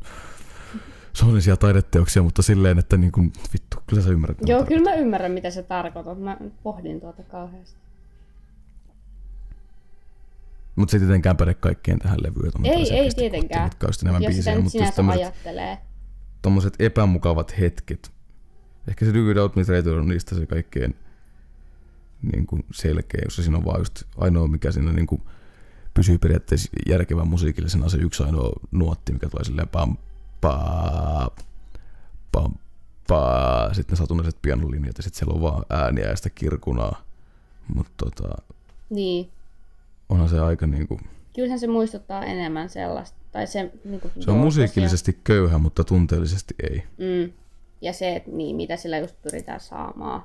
[1.14, 4.38] soonisia taideteoksia, mutta silleen, että niin kuin, vittu, kyllä sä ymmärrät.
[4.46, 6.16] Joo, kyllä mä ymmärrän, mitä se tarkoittaa.
[6.16, 7.78] Mä pohdin tuota kauheasti.
[10.76, 12.52] Mutta se ei tietenkään päde kaikkeen tähän levyyn.
[12.64, 13.64] Ei, ei tietenkään.
[13.64, 15.78] Mitkä sitten enemmän Jos sitä biisejä, mutta just sinänsä tämmöiset ajattelee.
[16.42, 18.12] tommoset epämukavat hetket.
[18.88, 20.96] Ehkä se Do Without Me Traitor on niistä se kaikkein
[22.34, 25.22] niin kuin selkeä, jossa siinä on vaan just ainoa, mikä siinä niin kuin
[25.94, 29.98] pysyy periaatteessa järkevän musiikillisena se yksi ainoa nuotti, mikä tulee silleen pam,
[30.42, 31.36] paa,
[32.32, 32.54] pam,
[33.08, 33.74] paa.
[33.74, 37.02] Sitten ne satunnaiset pianolinjat ja sitten siellä on vaan ääniä ja sitä kirkunaa.
[37.76, 38.42] Mutta tota,
[38.90, 39.30] Niin.
[40.10, 41.00] onhan se aika niin kuin,
[41.36, 43.18] Kyllähän se muistuttaa enemmän sellaista.
[43.32, 46.84] Tai se, niin kuin se on musiikillisesti köyhä, mutta tunteellisesti ei.
[46.98, 47.34] Mm.
[47.82, 50.24] Ja se, että niin, mitä sillä just pyritään saamaan.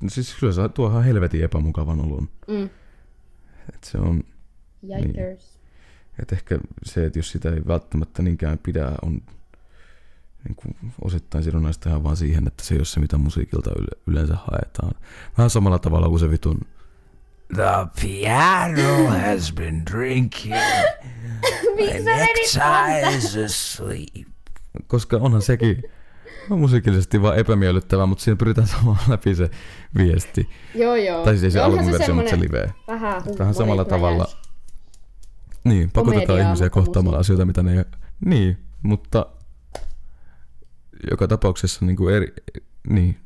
[0.00, 2.28] No siis kyllä se tuo ihan helvetin epämukavan olon.
[2.48, 2.68] Mm.
[3.74, 4.24] Et se on,
[4.82, 5.58] Yikers.
[6.22, 9.22] Et ehkä se, että jos sitä ei välttämättä niinkään pidä, on
[10.44, 14.02] niin kuin osittain sidonnaista ihan vaan siihen, että se ei ole se, mitä musiikilta yle-
[14.06, 14.94] yleensä haetaan.
[15.38, 16.60] Vähän samalla tavalla kuin se vitun
[17.54, 20.54] The piano has been drinking.
[21.76, 22.58] Miksi
[23.16, 24.26] is asleep.
[24.86, 25.82] Koska onhan sekin
[26.48, 29.50] musiikillisesti vaan epämiellyttävää, mutta siinä pyritään saamaan läpi se
[29.96, 30.48] viesti.
[30.74, 31.24] Joo, joo.
[31.24, 32.74] Tai siis ei se onhan alkuversio, mutta se live.
[32.88, 34.26] Vähän Vähän samalla tavalla.
[35.64, 37.84] Niin, pakotetaan Komediaa, ihmisiä kohtaamaan asioita, mitä ne ei...
[38.24, 39.26] Niin, mutta
[41.10, 42.34] joka tapauksessa niin kuin eri...
[42.88, 43.16] Niin.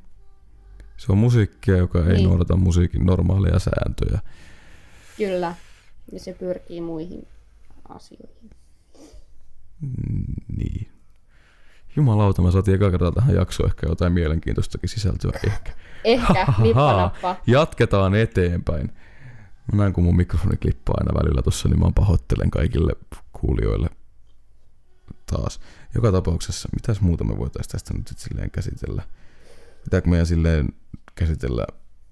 [0.97, 2.29] Se on musiikkia, joka ei Niin.
[2.29, 4.21] noudata musiikin normaaleja sääntöjä.
[5.17, 5.55] Kyllä.
[6.13, 7.27] Ja se pyrkii muihin
[7.89, 8.51] asioihin.
[10.57, 10.89] Niin.
[11.97, 15.31] Jumalauta, mä saatiin eka kertaa tähän jaksoon ehkä jotain mielenkiintoistakin sisältöä.
[15.47, 15.73] Ehkä.
[16.05, 17.37] Ehkä, nippanappa.
[17.47, 18.93] Jatketaan eteenpäin.
[19.73, 22.93] Mä näen, kun mun mikrofoni klippaa aina välillä tuossa, niin mä pahoittelen kaikille
[23.33, 23.89] kuulijoille
[25.27, 25.61] taas.
[25.95, 29.03] Joka tapauksessa, mitäs muuta me voitaisiin tästä nyt silleen käsitellä?
[29.85, 30.69] Pitääkö meidän silleen
[31.15, 31.67] käsitellä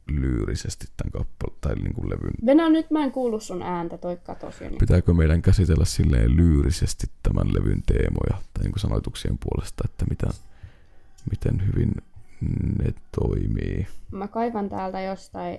[0.09, 2.47] lyyrisesti tämän kappaleen tai niin kuin levyn?
[2.47, 4.65] Venä, nyt mä en kuulu sun ääntä, toi katosi.
[4.65, 4.79] Niin.
[4.79, 10.27] Pitääkö meidän käsitellä silleen lyyrisesti tämän levyn teemoja tai niin kuin sanoituksien puolesta, että mitä,
[11.31, 11.93] miten hyvin
[12.79, 13.87] ne toimii?
[14.11, 15.59] Mä kaivan täältä jostain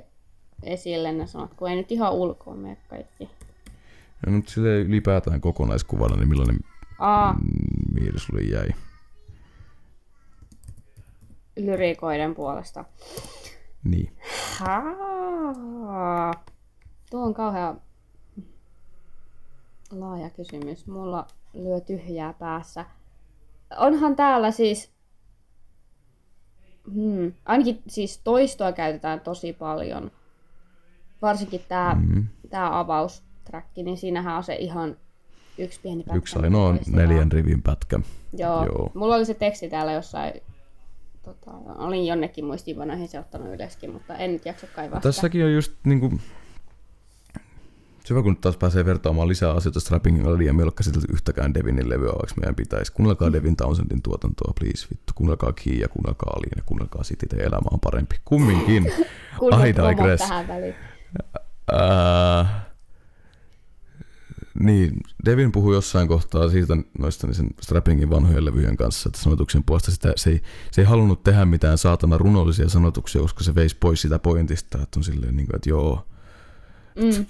[0.64, 3.30] esille ne sanat, kun ei nyt ihan ulkoon mene kaikki.
[4.26, 6.60] Ja nyt silleen ylipäätään kokonaiskuvana, niin millainen
[7.00, 7.39] Aa, mm,
[7.93, 8.70] mieli sulle jäi?
[11.66, 12.86] lyrikoiden puolesta.
[13.84, 14.17] Niin.
[14.59, 16.34] Haa.
[17.11, 17.82] Tuo on kauhean
[19.91, 20.88] laaja kysymys.
[20.88, 22.86] Mulla lyö tyhjää päässä.
[23.77, 24.91] Onhan täällä siis...
[26.93, 27.34] Hmm.
[27.45, 30.11] Ainakin siis toistoa käytetään tosi paljon.
[31.21, 32.27] Varsinkin tämä Mm.
[32.49, 34.97] tää avaustrakki, niin siinähän on se ihan
[35.57, 36.17] yksi pieni pätkä.
[36.17, 37.99] Yksi ainoa neljän rivin pätkä.
[38.38, 38.55] Joo.
[38.55, 38.65] Joo.
[38.65, 38.91] Joo.
[38.93, 40.34] Mulla oli se teksti täällä jossain,
[41.34, 45.09] tota, olin jonnekin muistiinpanoihin se ottanut ylöskin, mutta en nyt jaksa kaivaa sitä.
[45.09, 46.19] Tässäkin on just niinku...
[48.05, 50.71] Se hyvä, kun nyt taas pääsee vertaamaan lisää asioita Strappingin kanssa, ja me ei ole
[50.75, 52.91] käsitelty yhtäkään Devinin levyä, vaikka meidän pitäisi.
[52.91, 55.13] Kuunnelkaa Devin Townsendin tuotantoa, please, vittu.
[55.15, 58.15] Kuunnelkaa Kia, kuunnelkaa Aliina, kuunnelkaa City, teidän elämä on parempi.
[58.25, 58.86] Kumminkin.
[59.67, 60.23] I digress.
[60.23, 60.75] tähän väliin.
[61.71, 62.68] Ää,
[64.60, 69.64] niin, Devin puhui jossain kohtaa siitä noista niin sen Strappingin vanhojen levyjen kanssa, että sanotuksen
[69.64, 70.41] puolesta sitä, se, ei,
[70.72, 75.00] se ei halunnut tehdä mitään saatana runollisia sanotuksia, koska se veisi pois sitä pointista, että
[75.00, 76.06] on silleen, niin kuin, että joo,
[76.95, 77.26] Mm.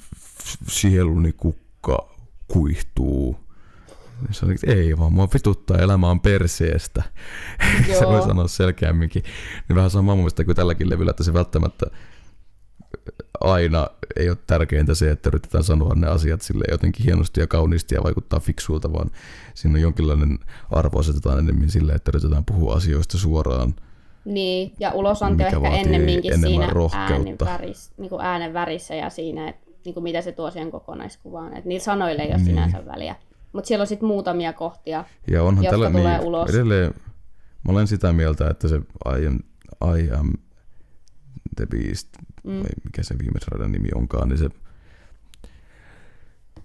[0.68, 2.16] sieluni kukka
[2.48, 3.40] kuihtuu.
[4.32, 7.04] Se oli, että ei vaan, mua vituttaa elämä on perseestä.
[8.00, 9.24] se voi sanoa selkeämminkin.
[9.70, 11.86] Niin vähän sama mun mielestä kuin tälläkin levyllä, että se välttämättä
[13.41, 17.95] aina ei ole tärkeintä se, että yritetään sanoa ne asiat sille jotenkin hienosti ja kauniisti
[17.95, 19.12] ja vaikuttaa fiksuilta, vaan
[19.54, 20.39] siinä on jonkinlainen
[20.72, 23.74] arvo asetetaan enemmän sille, että yritetään puhua asioista suoraan.
[24.26, 29.50] Niin, ja ulosanti on ehkä ennemminkin siinä äänen, väris, niin kuin äänen värissä ja siinä,
[29.50, 31.54] että niin kuin mitä se tuo siihen kokonaiskuvaan.
[31.54, 32.45] Että niillä sanoilla ei ole Niin.
[32.45, 33.16] sinänsä väliä.
[33.54, 35.06] Mutta siellä on sitten muutamia kohtia.
[35.28, 36.50] Ja onhan Jotka tällä, tulee niin, ulos.
[36.50, 36.93] edelleen,
[37.66, 38.76] mä olen sitä mieltä, että se
[39.20, 39.39] I am,
[40.00, 40.34] I am
[41.66, 42.07] the beast,
[42.43, 42.51] mm.
[42.51, 44.49] vai mikä se viimeisen radan nimi onkaan, niin se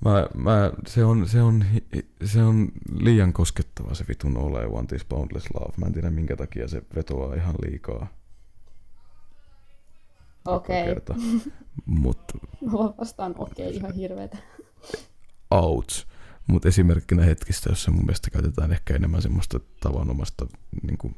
[0.04, 1.64] Mä, mä, se, on, se, on,
[2.24, 5.72] se on liian koskettava se vitun All I Want is Boundless Love.
[5.76, 8.06] Mä en tiedä minkä takia se vetoaa ihan liikaa
[10.44, 10.84] Okei.
[10.84, 11.14] kerta.
[11.86, 14.38] Mutta Mä vastaan okei, okay, ihan hirveetä.
[15.50, 16.06] outs.
[16.46, 20.46] Mutta esimerkkinä hetkistä, jossa mun mielestä käytetään ehkä enemmän semmoista tavanomasta
[20.82, 21.16] niin kuin,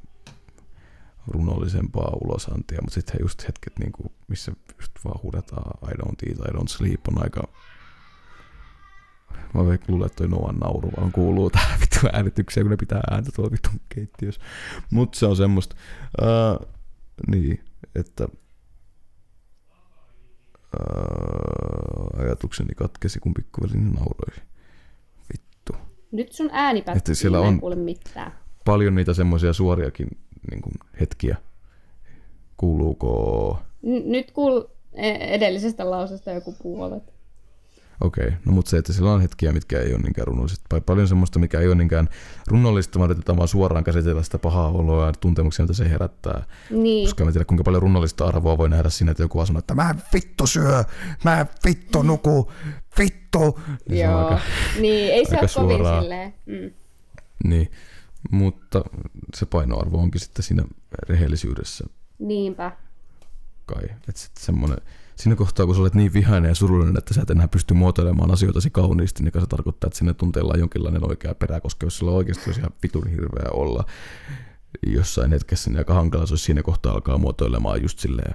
[1.29, 6.39] runollisempaa ulosantia, mutta sitten just hetket, niin kuin, missä just vaan huudetaan I don't eat,
[6.39, 7.43] I don't sleep, on aika...
[9.55, 13.31] Mä luulen, että toi Noan nauru vaan kuuluu tähän vittu äänitykseen, kun ne pitää ääntä
[13.35, 14.41] tuolla vitun keittiössä.
[14.91, 15.77] Mutta se on semmoista...
[16.23, 16.67] Uh,
[17.27, 17.65] niin,
[17.95, 18.29] että...
[20.81, 24.37] Uh, ajatukseni katkesi, kun pikkuvelini nauroi.
[25.33, 25.73] Vittu.
[26.13, 28.33] Nyt sun ääni pätkiä, siellä on- kuule mitään.
[28.65, 30.09] paljon niitä semmoisia suoriakin
[30.51, 31.37] niin kuin, hetkiä.
[32.57, 33.59] Kuuluuko...
[33.83, 34.63] N- nyt kuul
[34.95, 37.17] e- edellisestä lausesta joku puolet.
[38.01, 38.39] Okei, okay.
[38.45, 40.65] no mutta se, että sillä on hetkiä, mitkä ei ole niinkään runollista.
[40.69, 42.09] Tai paljon semmoista, mikä ei ole niinkään
[42.47, 46.45] runollista, vaan yritetään vaan suoraan käsitellä sitä pahaa oloa ja tuntemuksia, mitä se herättää.
[46.71, 49.59] Niin, Koska mä tiedä, kuinka paljon runollista arvoa voi nähdä siinä, että joku vaan sanoo,
[49.59, 50.85] että mä en vittu syö,
[51.25, 52.53] mä en vittu nuku,
[52.99, 53.61] vittu.
[53.89, 54.19] Niin joo.
[54.19, 54.41] aika,
[54.81, 56.35] niin, ei se ole kovin silleen.
[56.47, 56.71] Mm.
[57.45, 57.71] niin.
[58.31, 58.85] Mutta
[59.35, 60.65] se painoarvo onkin sitten siinä
[61.09, 61.85] rehellisyydessä
[62.19, 62.73] Niinpä.
[63.67, 63.85] kai.
[63.85, 64.79] Että sitten semmoinen,
[65.17, 68.31] siinä kohtaa, kun sä olet niin vihainen ja surullinen, että sä et enää pysty muotoilemaan
[68.31, 72.13] asioitasi kauniisti, niin se tarkoittaa, että sinne tunteella on jonkinlainen oikea perä, koska jos sulla
[72.13, 73.85] oikeasti olisi ihan vitun hirveä olla
[74.87, 78.35] jossain hetkessä, niin aika hankala se olisi siinä kohtaa alkaa muotoilemaan just silleen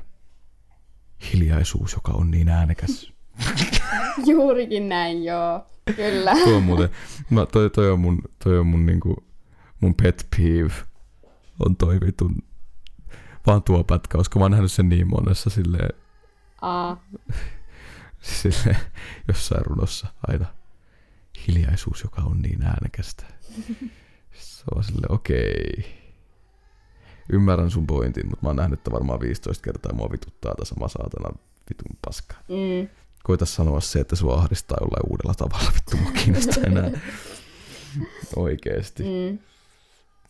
[1.33, 3.11] hiljaisuus, joka on niin äänekäs.
[4.27, 5.65] Juurikin näin, joo.
[5.95, 6.33] Kyllä.
[6.43, 6.89] Tuo on muuten,
[7.29, 9.23] mä, toi, toi on mun, toi on mun, niinku,
[9.81, 10.73] mun pet peeve,
[11.65, 12.35] on toi vitun,
[13.47, 15.89] vaan tuo pätkä, koska mä oon nähnyt sen niin monessa silleen,
[16.61, 17.03] Aa,
[18.21, 18.77] silleen
[19.27, 20.45] jossain runossa aina
[21.47, 23.23] hiljaisuus, joka on niin äänekästä.
[24.33, 25.85] Se on silleen, okei.
[27.29, 30.87] Ymmärrän sun pointin, mutta mä oon nähnyt että varmaan 15 kertaa mua vituttaa tää sama
[30.87, 31.29] saatana
[31.69, 32.35] vitun paska.
[32.49, 32.87] mm,
[33.23, 36.91] Koita sanoa se, että sua ahdistaa jollain uudella tavalla, vittu mua kiinnostaa enää.
[38.35, 39.03] Oikeesti.
[39.03, 39.39] mm.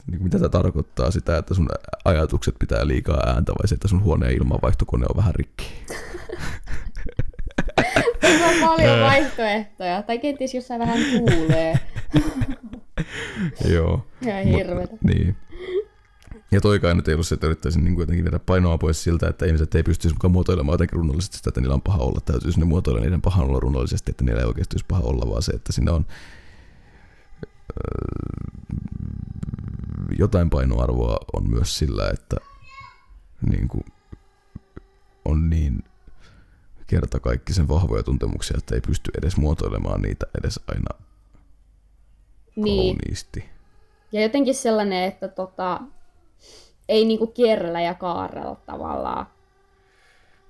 [0.08, 1.12] Niin mitä tämä tarkoittaa?
[1.12, 1.70] Sitä, että sun
[2.06, 5.66] ajatukset pitää liikaa ääntä vai se, että sun huoneen ilmanvaihtokone on vähän rikki?
[8.22, 10.04] Tässä on paljon vaihtoehtoja.
[10.04, 11.80] Tai kenties jossain vähän kuulee.
[13.74, 14.06] Joo.
[14.22, 14.98] Ihan Mut- hirveetä.
[15.04, 15.36] Niin.
[16.52, 19.46] Ja toikaan nyt ei ollut se, että yrittäisin niin jotenkin viedä painoa pois siltä, että
[19.46, 22.20] ihmiset ei pystyisi mukaan muotoilemaan jotenkin runollisesti sitä, että niillä on paha olla.
[22.26, 25.42] Täytyisi ne muotoilla niiden pahan olla runollisesti, että niillä ei oikeasti olisi paha olla, vaan
[25.42, 26.06] se, että siinä on
[30.18, 32.36] jotain painoarvoa on myös sillä, että
[33.50, 33.86] niin kuin
[35.26, 35.84] on niin
[36.88, 41.00] kerta kaikki sen vahvoja tuntemuksia, että ei pysty edes muotoilemaan niitä edes aina
[42.56, 42.98] Niin.
[42.98, 43.46] kauniisti.
[44.12, 45.82] Ja jotenkin sellainen, että tota,
[46.90, 49.26] ei niinku kierrellä ja kaarella tavallaan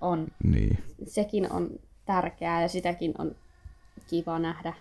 [0.01, 0.27] on.
[0.43, 0.83] Niin.
[1.07, 1.69] Sekin on
[2.05, 3.35] tärkeää ja sitäkin on
[4.07, 4.73] kiva nähdä.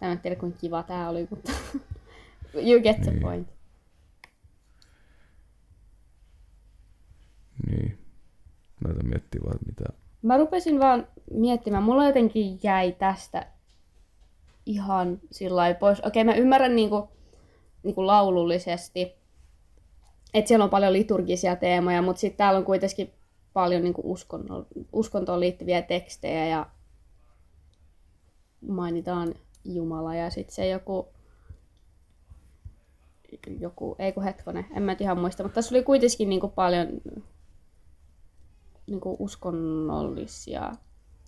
[0.00, 1.52] Mä en tiedä kuinka kiva tää oli, mutta
[2.68, 3.20] you get the Niin.
[3.20, 3.48] point.
[7.66, 7.98] Niin.
[8.84, 9.84] Näitä miettiä vaan, mitä...
[10.22, 13.46] Mä rupesin vaan miettimään, mulla jotenkin jäi tästä
[14.66, 16.00] ihan sillä pois.
[16.00, 17.08] Okei, mä ymmärrän niinku,
[17.82, 19.14] niinku laulullisesti,
[20.34, 23.12] että siellä on paljon liturgisia teemoja, mutta sitten täällä on kuitenkin
[23.52, 26.66] paljon niinku uskonno, uskontoon liittyviä tekstejä ja
[28.68, 29.34] mainitaan
[29.74, 31.08] Jumala ja sitten se joku,
[33.60, 36.86] joku, ei kun hetkonen, en mä nyt ihan muista, mutta tässä oli kuitenkin niinku paljon
[38.86, 40.72] niinku uskonnollisia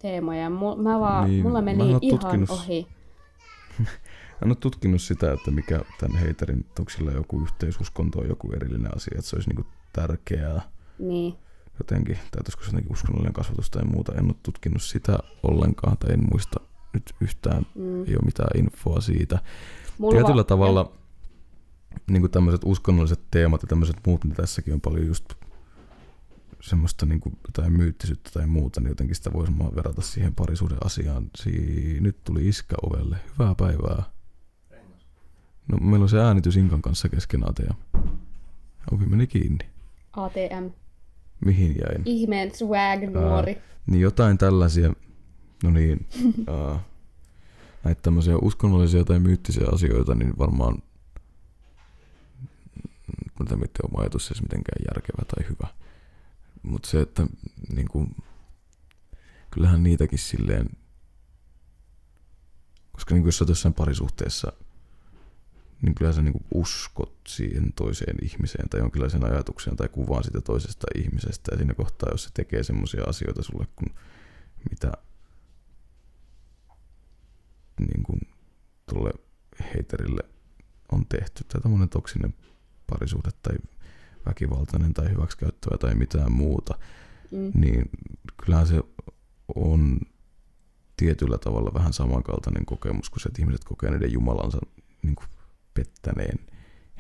[0.03, 0.51] teemoja.
[0.51, 2.87] Mä vaan, Niin, niin, mulla mä meni ihan tutkinut- ohi.
[4.43, 8.97] En ole tutkinut sitä, että mikä tämän heiterin, onko sillä joku yhteisuskonto on joku erillinen
[8.97, 10.61] asia, että se olisi niinku tärkeää
[10.99, 11.35] Niin.
[11.79, 14.13] jotenkin, tai olisiko se jotenkin uskonnollinen kasvatus tai muuta.
[14.15, 16.61] En ole tutkinut sitä ollenkaan, tai en muista
[16.93, 18.01] nyt yhtään, Mm.
[18.05, 19.39] ei ole mitään infoa siitä.
[19.99, 20.93] Mulla Tietyllä vaan- tavalla
[22.11, 25.25] niin kuin tämmöiset uskonnolliset teemat ja tämmöiset muut, niin tässäkin on paljon just
[26.61, 31.31] semmoista niin kuin jotain myyttisyyttä tai muuta, niin jotenkin sitä voisi verrata siihen parisuuden asiaan.
[31.37, 33.17] Si- nyt tuli iskä ovelle.
[33.33, 34.03] Hyvää päivää.
[35.69, 37.75] No meillä on se äänitys Inkan kanssa kesken ATM.
[38.93, 39.65] Ovi meni kiinni.
[40.13, 40.71] ATM.
[41.45, 42.03] Mihin jäin?
[42.05, 43.59] Ihmeen swag nuori.
[43.87, 44.93] Niin jotain tällaisia,
[45.63, 46.07] no niin,
[46.49, 46.81] ää,
[47.85, 50.83] näitä tämmöisiä uskonnollisia tai myyttisiä asioita, niin varmaan,
[53.15, 55.75] mä en tiedä, oma ajatus edes mitenkään järkevä tai hyvä.
[56.63, 57.27] Mutta se, että
[57.75, 58.17] niin kuin,
[59.51, 60.67] kyllähän niitäkin silleen,
[62.93, 64.53] koska niin kuin jos sä jossain parisuhteessa,
[65.83, 70.87] niin kyllä sä niin uskot siihen toiseen ihmiseen tai jonkinlaiseen ajatukseen tai kuvaan sitä toisesta
[70.95, 71.53] ihmisestä.
[71.53, 73.95] Ja siinä kohtaa, jos se tekee semmoisia asioita sulle, kun
[74.71, 74.93] mitä
[77.79, 78.21] niin kuin
[78.91, 79.11] tuolle
[79.75, 80.23] heiterille
[80.93, 82.35] on tehty, tai tämmöinen toksinen
[82.91, 83.55] parisuhde tai
[84.27, 86.79] väkivaltainen tai hyväksikäyttävä tai mitään muuta,
[87.31, 87.53] Mm.
[87.55, 87.91] niin
[88.45, 88.83] kyllähän se
[89.55, 90.01] on
[90.97, 94.59] tietyllä tavalla vähän samankaltainen kokemus kuin se, että ihmiset kokee niiden jumalansa
[95.03, 95.27] niin kuin
[95.75, 96.39] pettäneen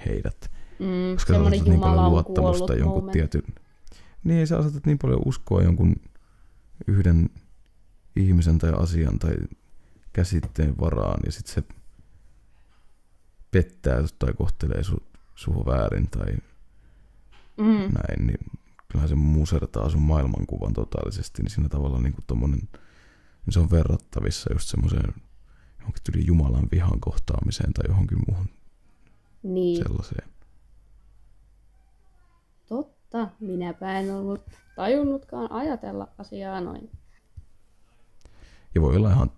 [0.06, 0.50] heidät.
[0.78, 1.14] Mm.
[1.14, 3.12] Koska sä asetat niin paljon on luottamusta jonkun moment.
[3.12, 3.42] tietyn...
[4.24, 5.96] Niin, sä asetat niin paljon uskoa jonkun
[6.86, 7.30] yhden
[8.16, 9.34] ihmisen tai asian tai
[10.18, 11.62] käsitteen varaan ja sitten se
[13.50, 15.02] pettää tai kohtelee su,
[15.34, 16.34] sua väärin tai
[17.58, 17.64] Mm.
[17.94, 18.38] näin, niin
[18.88, 22.58] kyllähän se musertaa sun maailmankuvan totaalisesti, niin siinä tavalla niin tommonen,
[23.46, 25.14] niin se on verrattavissa just semmoiseen
[25.78, 28.48] johonkin tyyli Jumalan vihan kohtaamiseen tai johonkin muuhun
[29.42, 29.76] Niin.
[29.84, 30.28] sellaiseen.
[32.68, 33.28] Totta.
[33.40, 34.42] Minäpä en ollut
[34.76, 36.90] tajunnutkaan ajatella asiaa noin.
[38.74, 39.30] Ja voi olla ihan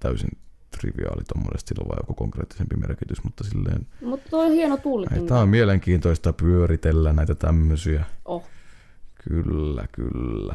[0.00, 0.30] täysin
[0.70, 5.26] triviaali tommonen, että sillä on vaan joku konkreettisempi merkitys, mutta silleen, Mutta on hieno tulkinta.
[5.26, 8.04] tämä on mielenkiintoista pyöritellä näitä tämmöisiä.
[8.24, 8.44] Oh.
[9.28, 10.54] Kyllä, kyllä.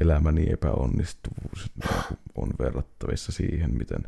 [0.00, 1.70] elämäni epäonnistuvuus
[2.34, 4.02] on verrattavissa siihen, miten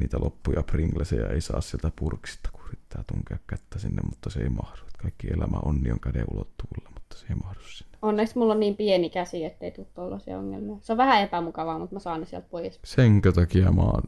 [0.00, 4.48] niitä loppuja Pringleseja ei saa sieltä purkista, kun yrittää tunkea kättä sinne, mutta se ei
[4.48, 4.82] mahdu.
[5.02, 7.87] Kaikki elämä onni on käden ulottuvilla, mutta se ei mahdu sinne.
[8.02, 10.76] Onneksi mulla on niin pieni käsi, ettei tule tollaisia ongelmia.
[10.80, 12.80] Se on vähän epämukavaa, mutta mä saan ne sieltä pois.
[12.84, 14.02] Senkö takia mä oon,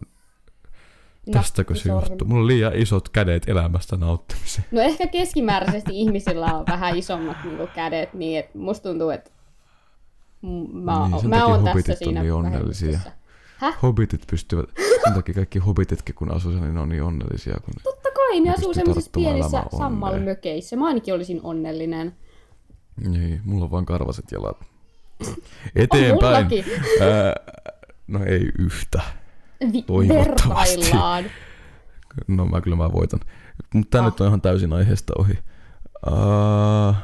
[1.32, 2.28] tästäkö se johtuu?
[2.28, 4.66] Mulla on liian isot kädet elämästä nauttimiseen.
[4.70, 9.30] No ehkä keskimääräisesti ihmisillä on vähän isommat niinku kädet, niin että musta tuntuu, että
[10.72, 13.01] mä, Niin, niin, sen mä oon tässä on siinä niin onnellisia.
[13.57, 13.82] Häh?
[13.82, 14.66] Hobbitit pystyvät,
[15.05, 17.55] sen takia kaikki hobbititkin kun asuu niin ne on niin onnellisia.
[17.64, 17.74] Kun...
[17.82, 20.76] Totta kai, ne Ne asuu semmoisissa tarttumaan pienissä sammalmökeissä.
[20.76, 22.14] Mä ainakin olisin onnellinen.
[23.09, 24.57] Niin, mulla on vain karvaset jalat.
[25.76, 26.46] Eteenpäin.
[27.01, 27.34] Ää,
[28.07, 29.03] no ei yhtä.
[29.72, 30.76] Vi- Toivottavasti.
[30.80, 31.24] vertaillaan.
[32.28, 33.20] No mä kyllä mä voitan.
[33.74, 35.38] Mutta tää nyt on ihan täysin aiheesta ohi.
[36.07, 36.94] Uh,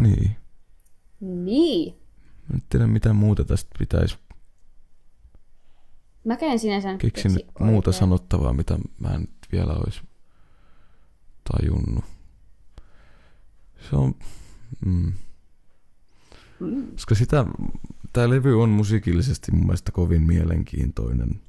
[0.00, 0.36] niin.
[1.20, 1.94] Niin.
[2.48, 4.18] Mä en tiedä mitä muuta tästä pitäisi.
[6.24, 8.00] Mäkään sinänsä nyt Keksin keksi nyt muuta oikein.
[8.00, 10.00] sanottavaa, mitä mä en nyt vielä olisi
[11.52, 12.04] tajunnut.
[13.90, 14.14] Se on...
[14.86, 15.12] Mm.
[16.92, 17.44] Koska sitä,
[18.12, 21.40] tää levy on musiikillisesti mun mielestä kovin mielenkiintoinen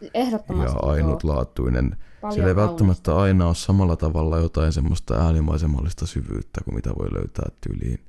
[0.00, 0.90] ja Ehdottomasti joo.
[0.90, 1.96] ainutlaatuinen.
[2.20, 7.12] Paljon Siellä ei välttämättä aina ole samalla tavalla jotain semmoista äänimaisemallista syvyyttä kuin mitä voi
[7.12, 8.00] löytää tyyliin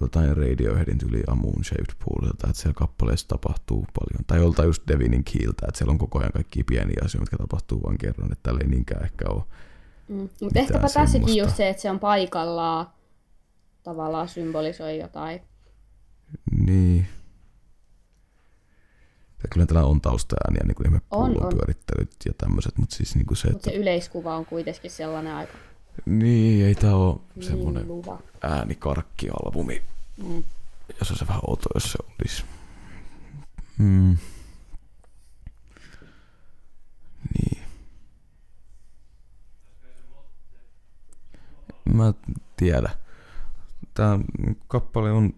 [0.00, 4.24] jotain Radioheadin tyyliin A Moon Shaped Poolilta, että siellä kappaleissa tapahtuu paljon.
[4.26, 7.82] Tai joltain just Devinin Keeltä, että siellä on koko ajan kaikki pieniä asioita, jotka tapahtuu
[7.82, 9.42] vain kerran, että täällä ei niinkään ehkä ole.
[10.08, 10.28] Mm.
[10.40, 12.86] Mutta ehkäpä tässäkin just se, että se on paikallaan
[13.82, 15.42] tavallaan symbolisoi jotain.
[16.66, 17.06] Niin.
[19.42, 21.52] Ja kyllä täällä on taustaääniä, niin kuin pullon on.
[21.52, 25.34] pyörittelyt ja tämmöiset, mutta siis niin kuin se, Mutta että se yleiskuva on kuitenkin sellainen
[25.34, 25.52] aika
[26.06, 28.18] niin, ei tää ole semmoinen niin luva.
[28.42, 29.82] äänikarkkialbumi.
[30.16, 30.44] Mm.
[31.00, 32.44] Ja se on se vähän outo, jos se olisi.
[33.78, 34.16] Mm.
[41.92, 42.14] Mä en
[42.56, 42.90] tiedä.
[43.94, 44.18] Tämä
[44.68, 45.34] kappale on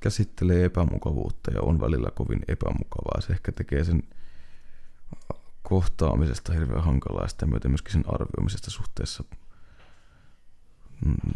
[0.00, 3.20] käsittelee epämukavuutta ja on välillä kovin epämukavaa.
[3.20, 4.02] Se ehkä tekee sen
[5.62, 9.24] kohtaamisesta hirveän hankalaa ja sitä myöten myöskin sen arvioimisesta suhteessa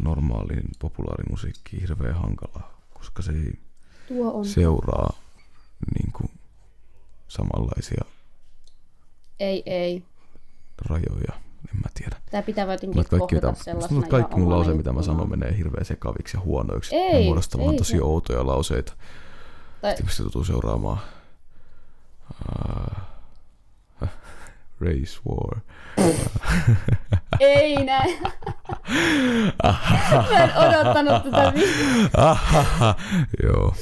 [0.03, 3.53] normaaliin populaarimusiikkiin hirveän hankalaa, koska se ei
[4.07, 4.45] Tuo on.
[4.45, 5.13] seuraa
[5.99, 6.31] niin kuin,
[7.27, 8.03] samanlaisia
[9.39, 10.03] Ei, ei.
[10.89, 11.41] rajoja.
[11.73, 12.15] En mä tiedä.
[12.31, 15.57] Tämä pitää jotenkin Mutta kaikki, mitä, sellaisena mutta kaikki mun lause, mitä mä sanon, menee
[15.57, 16.95] hirveän sekaviksi ja huonoiksi.
[16.95, 18.01] Ei, Ne muodostaa vaan tosi se.
[18.03, 18.93] outoja lauseita.
[19.81, 20.99] Tai, Tietysti tuntuu seuraamaan
[22.55, 22.97] uh,
[24.81, 25.59] Race War.
[27.39, 28.17] ei näin.
[30.31, 31.53] mä en odottanut tätä
[33.43, 33.73] joo.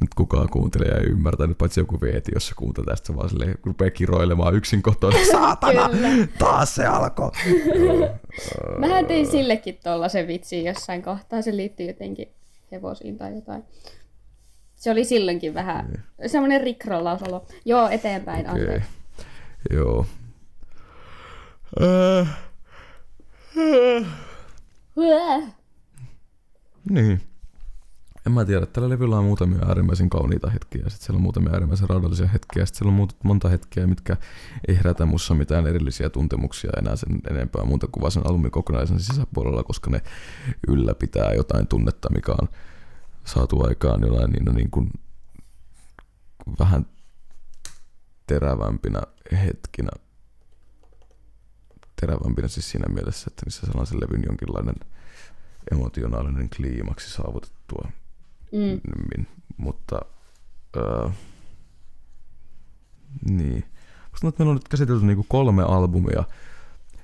[0.00, 3.58] Nyt kukaan kuuntelee ja ei ymmärtänyt, paitsi joku veeti, jos se kuuntelee tästä vaan silleen,
[3.64, 5.18] rupeaa kiroilemaan yksin kotona.
[5.32, 5.90] Saatana,
[6.38, 7.30] taas se alkoi.
[8.78, 11.42] Mähän tein sillekin tollasen vitsin jossain kohtaa.
[11.42, 12.28] Se liittyy jotenkin
[12.72, 13.64] hevosiin tai jotain.
[14.74, 17.46] Se oli silloinkin vähän semmoinen rickrollausolo.
[17.64, 18.50] Joo, eteenpäin.
[18.50, 18.80] Okay.
[19.70, 20.06] Joo.
[21.82, 22.36] Äh,
[26.90, 27.22] niin.
[28.26, 31.52] En mä tiedä, tällä levyllä on muutamia äärimmäisen kauniita hetkiä, ja sitten siellä on muutamia
[31.52, 34.16] äärimmäisen rauhallisia hetkiä, ja sitten siellä on muut- monta hetkeä, mitkä
[34.68, 39.62] ei herätä mussa mitään erillisiä tuntemuksia enää sen enempää muuta kuin sen albumin kokonaisen sisäpuolella,
[39.62, 40.02] koska ne
[40.68, 42.48] ylläpitää jotain tunnetta, mikä on
[43.24, 44.90] saatu aikaan jollain niin, niin kuin
[46.58, 46.86] vähän
[48.26, 49.02] terävämpinä
[49.32, 49.90] hetkinä.
[52.00, 54.74] Terävämpinä siis siinä mielessä, että niissä sellaisen levyn jonkinlainen
[55.72, 57.90] emotionaalinen kliimaksi saavutettua
[58.52, 59.26] Mm.
[59.56, 60.00] mutta
[60.76, 61.08] öö,
[63.30, 63.64] niin.
[64.10, 66.24] Tuntuu, että meillä on nyt käsitelty niinku kolme albumia,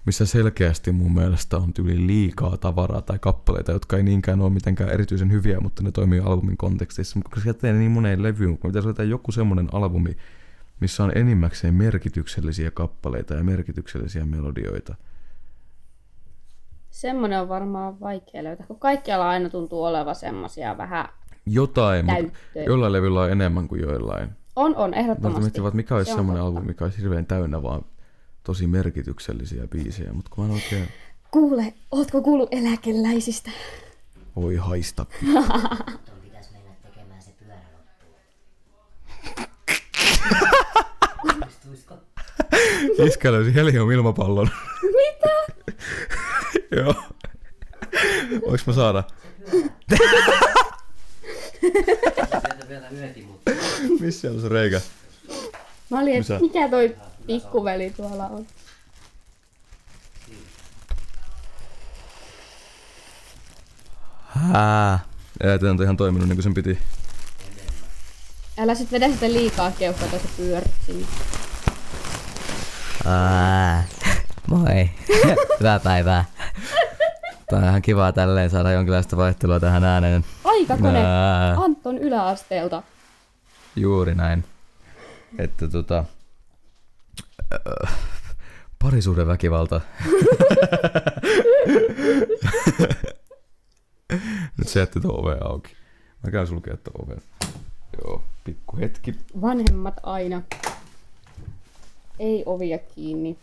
[0.06, 4.90] missä selkeästi mun mielestä on tyyli liikaa tavaraa tai kappaleita, jotka ei niinkään ole mitenkään
[4.90, 7.18] erityisen hyviä, mutta ne toimii albumin kontekstissa.
[7.18, 10.16] Mutta koska sieltä niin moneen levyyn, kun pitäisi löytää joku semmoinen albumi,
[10.80, 14.94] missä on enimmäkseen merkityksellisiä kappaleita ja merkityksellisiä melodioita.
[16.90, 21.08] Semmoinen on varmaan vaikea löytää, kun kaikkialla aina tuntuu olevan semmoisia vähän...
[21.46, 22.32] Jotain, mutta
[22.66, 24.30] jollain levyllä on enemmän kuin joillain.
[24.56, 25.60] On, on, Mä ehdottomasti.
[25.60, 26.48] että mikä olisi Se semmoinen totta.
[26.48, 27.82] albumi, mikä olisi hirveän täynnä vaan
[28.42, 30.88] tosi merkityksellisiä biisejä, mutta kun mä en oikein
[31.30, 33.50] Kuule, ootko kuullut eläkeläisistä?
[34.36, 35.06] voi haista.
[43.06, 44.48] Iskä löysi helium ilmapallon.
[44.82, 45.30] Mitä?
[46.76, 46.94] Joo.
[48.30, 49.04] Voinko mä saada?
[51.62, 53.50] Pyörä Sieltä vielä yökin, mutta
[54.00, 54.80] Missä siellä on se reikä?
[55.90, 56.96] Mä olin, että mikä toi
[57.26, 58.46] pikkuveli tuolla on.
[64.26, 64.98] Hää.
[65.40, 66.78] Ei, tämä on ihan toiminut niin kuin sen piti.
[68.58, 71.06] Älä sit vedä sitä liikaa keuhkoa, se pyörit sinne.
[73.06, 73.84] Ää,
[74.48, 74.90] moi.
[75.60, 76.24] Hyvää päivää.
[77.50, 80.24] Tää on ihan kivaa tälleen saada jonkinlaista vaihtelua tähän ääneen.
[80.52, 81.54] Aikakone Nää.
[81.56, 82.82] Anton yläasteelta.
[83.76, 84.44] Juuri näin.
[85.38, 86.04] Että tota...
[87.52, 87.94] Äh,
[88.82, 89.80] parisuhdeväkivalta.
[94.58, 95.76] Nyt se jätti tuon oven auki.
[96.22, 97.22] Mä käyn sulkea tuon oven.
[98.04, 99.14] Joo, pikku hetki.
[99.40, 100.42] Vanhemmat aina.
[102.18, 103.38] Ei ovia kiinni.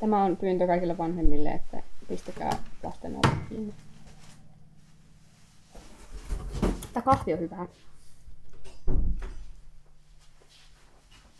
[0.00, 2.50] Tämä on pyyntö kaikille vanhemmille, että pistäkää
[2.82, 3.74] lasten ovet kiinni.
[6.92, 7.66] Tämä kahvi on hyvää.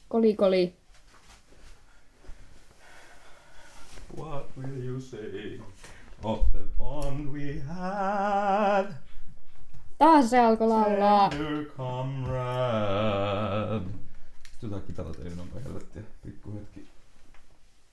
[0.08, 0.76] Koli koli.
[4.18, 5.60] What will you say
[6.22, 8.92] of the fun we had?
[9.98, 11.28] Taas se alkoi laulaa.
[11.30, 12.84] Tender comrade.
[14.60, 16.02] Tota kitarat ei enää helvettiä.
[16.22, 16.88] Pikku hetki.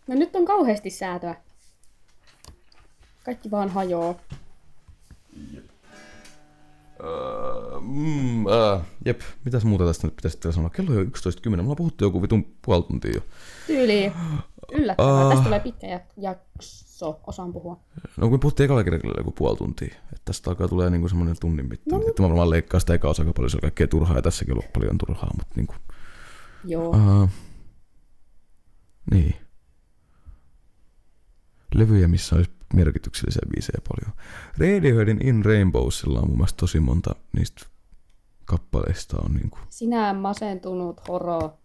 [0.07, 1.35] No nyt on kauheasti säätöä.
[3.23, 4.15] Kaikki vaan hajoaa.
[7.03, 10.69] Uh, mm, uh, jep, mitäs muuta tästä nyt pitäisi sanoa?
[10.69, 11.49] Kello on jo 11.10.
[11.49, 13.21] Me ollaan puhuttu joku vitun puoli tuntia jo.
[13.67, 14.11] Tyyli.
[14.71, 15.21] Yllättävää.
[15.23, 15.29] Ah.
[15.29, 17.19] Tästä tulee pitkä jak- jakso.
[17.27, 17.79] Osaan puhua.
[18.17, 19.87] No kun me puhuttiin ekalla kerralla joku puoli tuntia.
[19.87, 21.99] Että tästä alkaa tulee niinku semmoinen tunnin mittainen.
[22.01, 24.21] No, Sitten mä varmaan leikkaan sitä eka osaa aika paljon, se on kaikkea turhaa ja
[24.21, 25.75] tässäkin on paljon turhaa, mutta niinku...
[26.65, 26.89] Joo.
[26.89, 27.29] Uh,
[29.11, 29.35] niin.
[31.75, 34.17] Levyjä, missä olisi merkityksellisiä biisejä paljon.
[34.57, 37.65] Radioheadin In Rainbowsilla on mun mielestä tosi monta niistä
[38.45, 39.57] kappaleista on niinku...
[39.69, 41.57] Sinä masentunut horo.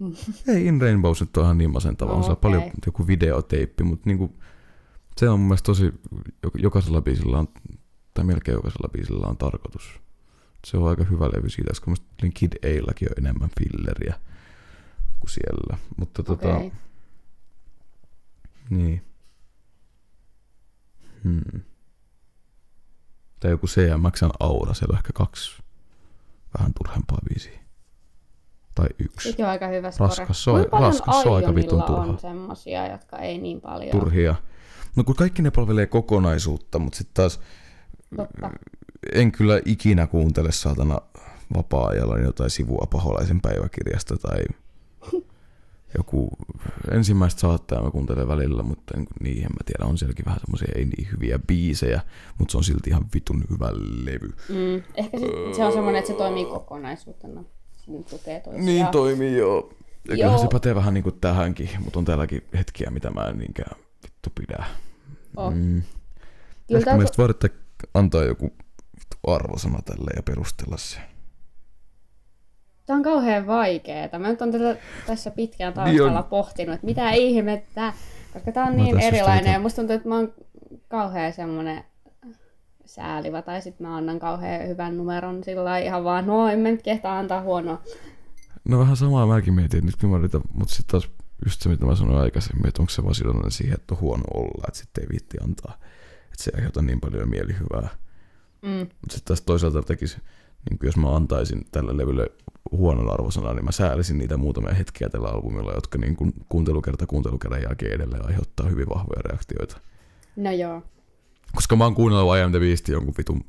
[0.54, 2.50] Ei In Rainbows nyt on ihan niin masentava, on siellä Okei.
[2.50, 4.32] paljon joku videoteippi, mutta niinku,
[5.16, 5.92] se on mun mielestä tosi,
[6.46, 7.48] jok- jokaisella biisillä on,
[8.14, 10.00] tai melkein jokaisella biisillä on tarkoitus.
[10.66, 14.14] Se on aika hyvä levy siitä, koska musta Kid Aillakin on enemmän filleriä
[15.20, 15.78] kuin siellä.
[15.96, 16.72] Mutta tota, Okei.
[18.70, 19.02] niin.
[21.24, 21.60] Hmm.
[23.40, 25.62] Tai joku CMXn Aura, siellä on ehkä kaksi
[26.58, 27.58] vähän turhempaa biisiä.
[28.74, 29.28] Tai yksi.
[29.30, 30.08] Sekin on aika hyvä skore.
[30.08, 32.20] Raskas, se on- raskas, se on aika vitun Ionilla on turha.
[32.20, 33.90] semmosia, jotka ei niin paljon.
[33.90, 34.34] turhia.
[34.96, 37.40] No kun kaikki ne palvelee kokonaisuutta, mutta sitten taas
[38.16, 38.50] Totta.
[39.12, 40.98] en kyllä ikinä kuuntele saatana
[41.56, 44.40] vapaa-ajalla jotain sivua paholaisen päiväkirjasta tai
[45.96, 46.28] joku
[46.90, 50.72] ensimmäistä saattaa mä kuuntelen välillä, mutta en, niin en mä tiedä, on sielläkin vähän semmoisia
[50.76, 52.00] ei niin hyviä biisejä,
[52.38, 53.68] mutta se on silti ihan vitun hyvä
[54.04, 54.34] levy.
[54.48, 54.82] Mm.
[54.94, 55.26] Ehkä se,
[55.56, 57.44] se on semmoinen, että se toimii kokonaisuutena.
[57.76, 58.66] Siinä tukee toisiaan.
[58.66, 59.72] Niin toimii joo.
[60.08, 60.30] Ja Joo.
[60.30, 63.76] kyllä se pätee vähän niin kuin tähänkin, mutta on täälläkin hetkiä, mitä mä en niinkään
[64.02, 64.64] vittu pidä.
[65.36, 65.54] Oh.
[65.54, 65.82] Mm.
[66.68, 67.50] Kyllä Ehkä voidaan
[67.94, 68.52] antaa joku
[69.26, 70.98] arvosana tälle ja perustella se.
[72.86, 74.18] Tämä on kauhean vaikeeta.
[74.18, 74.76] Mä nyt on tätä
[75.06, 76.24] tässä pitkään Niin taustalla on.
[76.28, 77.92] pohtinut, että mitä ihmettä.
[78.32, 80.32] Koska tää on No niin erilainen ja musta tuntuu, että mä oon
[80.88, 81.84] kauhean semmonen
[82.84, 83.42] säälivä.
[83.42, 87.18] Tai sit mä annan kauhean hyvän numeron sillä ihan vaan, no en mä nyt kehtaa
[87.18, 87.82] antaa huonoa.
[88.68, 91.10] No vähän samaa mäkin mietin, että nyt kun mä yritän, mutta sitten taas
[91.44, 94.24] just se, mitä mä sanoin aikaisemmin, että onko se vaan sidonnainen siihen, että on huono
[94.34, 95.78] olla, että sitten ei viitti antaa.
[96.24, 97.88] Että se ei aiheuta niin paljon mielihyvää.
[98.62, 98.70] Mm.
[98.78, 100.16] Mutta sitten taas toisaalta tekisi,
[100.70, 102.26] niin jos mä antaisin tälle levylle
[102.72, 107.62] huonon arvosanan, niin mä säälisin niitä muutamia hetkiä tällä albumilla, jotka niin kuin kuuntelukerta kuuntelukerran
[107.62, 109.80] jälkeen edelleen aiheuttaa hyvin vahvoja reaktioita.
[110.36, 110.82] No joo.
[111.54, 113.44] Koska mä oon kuunnellut I Am The Beast jonkun vitun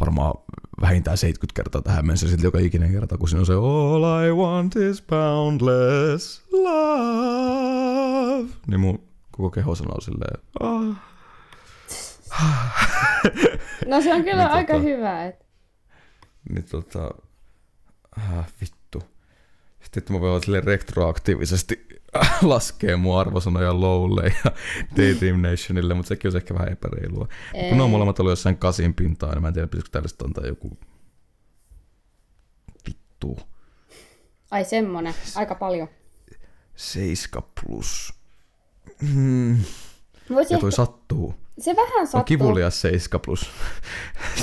[0.00, 0.34] varmaan
[0.80, 4.32] vähintään 70 kertaa tähän mennessä sitten joka ikinen kerta, kun siinä on se All I
[4.32, 8.48] want is boundless love.
[8.66, 10.96] Niin mun koko keho sanoo silleen, ah.
[13.86, 15.24] No se on kyllä Niin aika tota- hyvä.
[15.26, 15.46] Et...
[16.50, 17.10] Niin tota,
[18.18, 19.02] äh, vittu.
[19.82, 21.86] Sitten että mä voin silleen retroaktiivisesti
[22.42, 24.50] laskea mun arvosanoja Lowlle ja
[24.96, 27.28] Daydream Nationille, mutta sekin olisi ehkä vähän epäreilua.
[27.54, 27.68] Ei.
[27.68, 30.46] Kun ne on molemmat ollut jossain kasin pintaa, niin mä en tiedä, pitäisikö tällaista antaa
[30.46, 30.78] joku
[32.88, 33.38] vittu.
[34.50, 35.14] Ai semmonen.
[35.34, 35.88] Aika paljon.
[36.76, 38.14] 7 plus.
[39.14, 39.58] Mm.
[40.30, 40.76] Voisi Ja toi ehkä...
[40.76, 41.34] sattuu.
[41.58, 42.24] Se vähän On sattuu.
[42.24, 43.50] kivulias 7 plus.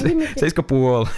[0.04, 1.10] Niin, mutta- 7 puoli.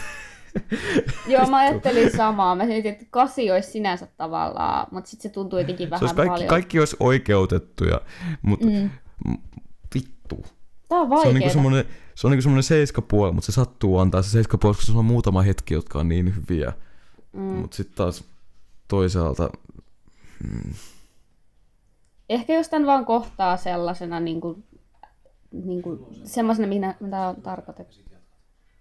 [1.28, 2.56] Joo, mä ajattelin samaa.
[2.56, 6.30] Mä mietin, että kasi olisi sinänsä tavallaan, mutta sitten se tuntuu jotenkin vähän olisi kaikki,
[6.30, 6.50] paljon.
[6.50, 8.02] kaikki olisi oikeutettuja,
[8.42, 8.90] mutta Mm.
[9.28, 9.38] mm.
[9.96, 10.46] vittu.
[10.90, 11.86] Tää on Se on niinku semmonen,
[12.16, 15.42] se on niinku semmonen seiskapuoli, mutta se sattuu antaa se seiskapuoli, koska se on muutama
[15.42, 16.74] hetki, jotka on niin hyviä.
[17.34, 17.42] Mm.
[17.42, 18.24] Mutta sitten taas
[18.88, 19.50] toisaalta,
[22.30, 24.64] Ehkä jos tän vaan kohtaa sellaisena niin kuin,
[25.52, 27.98] niin kuin, semmoisena, minä, mitä on tarkoitettu.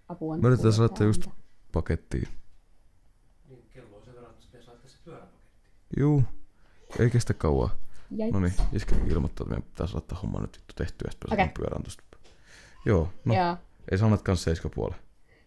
[0.09, 0.37] Apua.
[0.37, 1.27] me yritetään laittaa just
[1.73, 2.27] pakettiin.
[5.97, 6.23] Juu,
[6.99, 7.69] ei kestä kauan.
[8.11, 8.31] Jäi.
[8.31, 11.47] No niin, iskä ilmoittaa, että meidän pitäisi laittaa homma nyt vittu tehtyä, että okay.
[11.57, 12.03] pyörään tosta.
[12.85, 13.57] Joo, no Joo.
[13.91, 14.95] ei sanat kans seiskapuoli.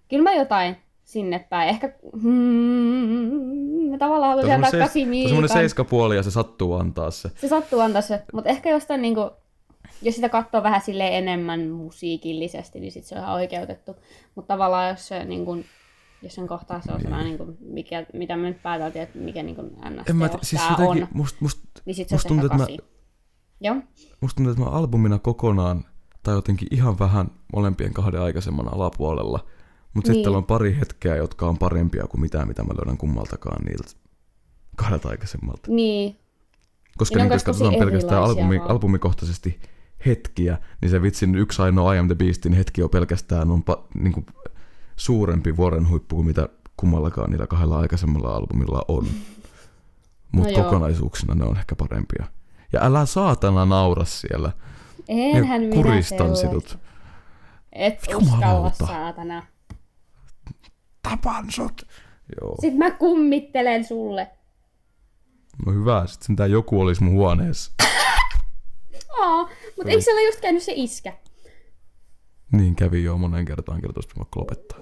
[0.08, 1.68] Kyllä mä jotain sinne päin.
[1.68, 1.92] Ehkä
[2.22, 5.48] hmm, mä tavallaan haluaisin antaa Tuo on semmonen kasimiikan.
[5.48, 7.30] seiskapuoli ja se sattuu antaa se.
[7.36, 9.30] Se sattuu antaa se, mutta ehkä jostain niinku,
[10.02, 13.96] jos sitä katsoo vähän silleen enemmän musiikillisesti, niin sit se on ihan oikeutettu.
[14.34, 15.56] Mutta tavallaan jos se niinku,
[16.26, 19.62] jos sen kohtaa se on sellainen, niinku, mikä, mitä me nyt pääteltiin, että mikä niinku
[19.62, 20.08] ns.
[20.10, 22.66] En mä siis tää jotenkin, on, must, must, niin sit se musta tuntuu, että mä.
[23.60, 23.76] Joo,
[24.20, 25.84] musta tuntuu, että mä albumina kokonaan,
[26.22, 29.46] tai jotenkin ihan vähän molempien kahden aikaisemman alapuolella,
[29.94, 30.16] mutta Niin.
[30.16, 33.90] sitten on pari hetkeä, jotka on parempia kuin mitään, mitä mä löydän kummaltakaan niiltä
[34.76, 35.70] kahdelta aikaisemmalta.
[35.70, 36.16] niin.
[36.98, 38.70] Koska Ja niin, jos katsotaan pelkästään albumi, vaan.
[38.70, 39.60] albumikohtaisesti
[40.06, 43.86] hetkiä, niin se vitsin yksi ainoa I Am The Beastin hetki on pelkästään on pa,
[43.94, 44.26] niin kuin
[44.96, 49.06] suurempi vuoren huippu kuin mitä kummallakaan niillä kahdella aikaisemmalla albumilla on.
[50.32, 50.64] Mutta No joo.
[50.64, 52.26] kokonaisuuksina ne on ehkä parempia.
[52.72, 54.52] Ja älä saatana naura siellä.
[55.08, 56.78] Enhän minä kuristan sinut.
[57.72, 59.46] Et uskalla, saatana.
[61.02, 61.86] Tapan sut!
[62.40, 62.56] Joo.
[62.60, 64.30] Sitten mä kummittelen sulle.
[65.66, 67.72] No hyvä, sit sentään joku olisi mun huoneessa.
[69.20, 69.42] Aa,
[69.76, 71.12] mutta eikö siellä just käynyt se iskä?
[72.52, 74.78] Niin kävi jo monen kertaan, kertoisi vaikka lopettaa.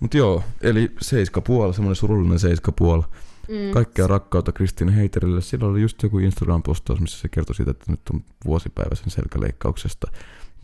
[0.00, 3.02] Mutta joo, eli seiskapuoli, semmoinen surullinen seiskapuoli.
[3.48, 3.70] Mm.
[3.72, 5.40] Kaikkea rakkautta Kristiina Heiterille.
[5.40, 10.12] Sillä oli just joku Instagram-postaus, missä se kertoi siitä, että nyt on vuosipäivä sen selkäleikkauksesta,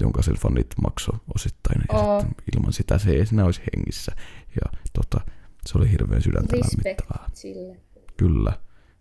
[0.02, 1.82] jonka sen fanit maksoi osittain.
[1.92, 2.20] Ja Oo.
[2.20, 4.12] sitten ilman sitä se ei enää olisi hengissä.
[4.54, 5.30] Ja tota,
[5.66, 7.30] se oli hirveän sydäntä lämmittävää.
[7.32, 7.76] Sille.
[8.16, 8.52] Kyllä.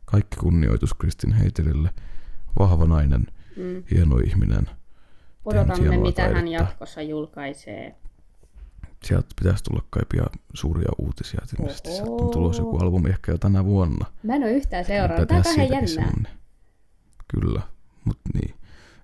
[0.05, 1.89] Kaikki kunnioitus Kristin Heiterille.
[2.59, 3.27] Vahva nainen,
[3.57, 3.83] mm.
[3.91, 4.69] hieno ihminen.
[5.45, 6.51] Odotamme, mitä hän taidetta.
[6.63, 7.95] jatkossa julkaisee.
[9.03, 10.23] Sieltä pitäisi tulla kaipia
[10.53, 11.39] suuria uutisia.
[11.43, 14.05] että Ilmeisesti sieltä on tulossa joku albumi ehkä jo tänä vuonna.
[14.23, 15.27] Mä en ole yhtään seurannut.
[15.27, 15.87] Tää on siitäkin jännää.
[15.87, 16.31] semmonen.
[17.27, 17.61] Kyllä,
[18.05, 18.55] mutta niin.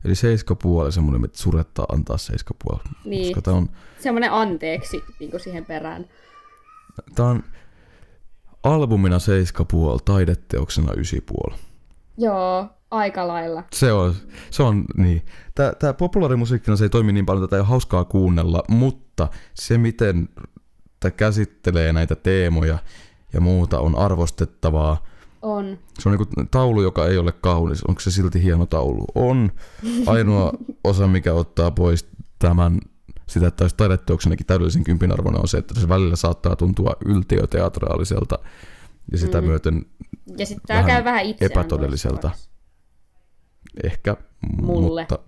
[0.06, 2.82] Eli seiskapuoli semmoinen, että surettaa antaa seiskapuoli.
[3.06, 3.28] Niin.
[3.28, 3.70] Koska tää on,
[4.00, 6.06] Semmoinen anteeksi niin kuin siihen perään.
[7.16, 7.44] tää on
[8.64, 11.56] albumina seiskapuoli, taideteoksena ysipuoli.
[12.18, 13.64] Joo, aika lailla.
[13.74, 14.16] Se on,
[14.50, 15.22] se on niin.
[15.56, 19.78] Tää, tää populaarimusiikkina se ei toimi niin paljon, tätä ei ole hauskaa kuunnella, mutta se
[19.78, 20.30] miten
[21.00, 22.78] tämä käsittelee näitä teemoja
[23.34, 25.04] ja muuta on arvostettavaa.
[25.42, 25.78] On.
[26.00, 27.84] Se on niinku taulu, joka ei ole kaunis.
[27.84, 29.06] Onko se silti hieno taulu?
[29.16, 29.52] On.
[30.06, 30.54] Ainoa
[30.84, 32.08] osa, mikä ottaa pois
[32.40, 32.80] tämän,
[33.28, 38.40] sitä, että olisi taideteoksenakin täydellisen kympin arvoinen, on se, että se välillä saattaa tuntua yltiöteatraaliselta
[39.12, 39.48] ja sitä mm.
[39.48, 39.86] myöten
[40.38, 42.22] Ja sitten tää Vähän käy vähän itseään epätodelliselta.
[42.22, 42.51] toistavaksi.
[43.84, 44.18] Ehkä,
[44.62, 45.02] Mulle.
[45.02, 45.20] mutta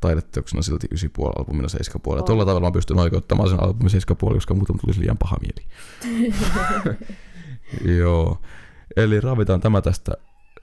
[0.00, 1.68] taideteoksena silti 9,5 albumina
[2.16, 2.22] 7,5.
[2.22, 5.66] Tuolla tavalla mä pystyn oikeuttamaan sen albumin 7,5, koska muuten tulisi liian paha mieli.
[8.00, 8.38] Joo.
[8.96, 10.12] Eli ravitaan tämä tästä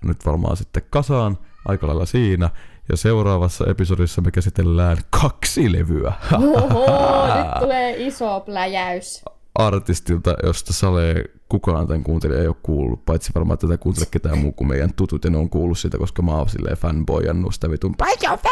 [0.03, 2.49] nyt varmaan sitten kasaan aika lailla siinä.
[2.89, 6.87] Ja seuraavassa episodissa me käsitellään kaksi levyä Oho,
[7.37, 9.25] nyt tulee iso pläjäys.
[9.55, 11.15] artistilta, josta Sale
[11.59, 15.23] kukaan tämän kuuntelija ei ole kuullut, paitsi varmaan tätä kuuntele ketään muu kuin meidän tutut,
[15.23, 17.95] ja ne on kuullut sitä, koska mä oon silleen fanboyannut sitä vitun
[18.31, 18.43] off!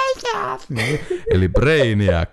[1.31, 2.29] Eli Brainiac,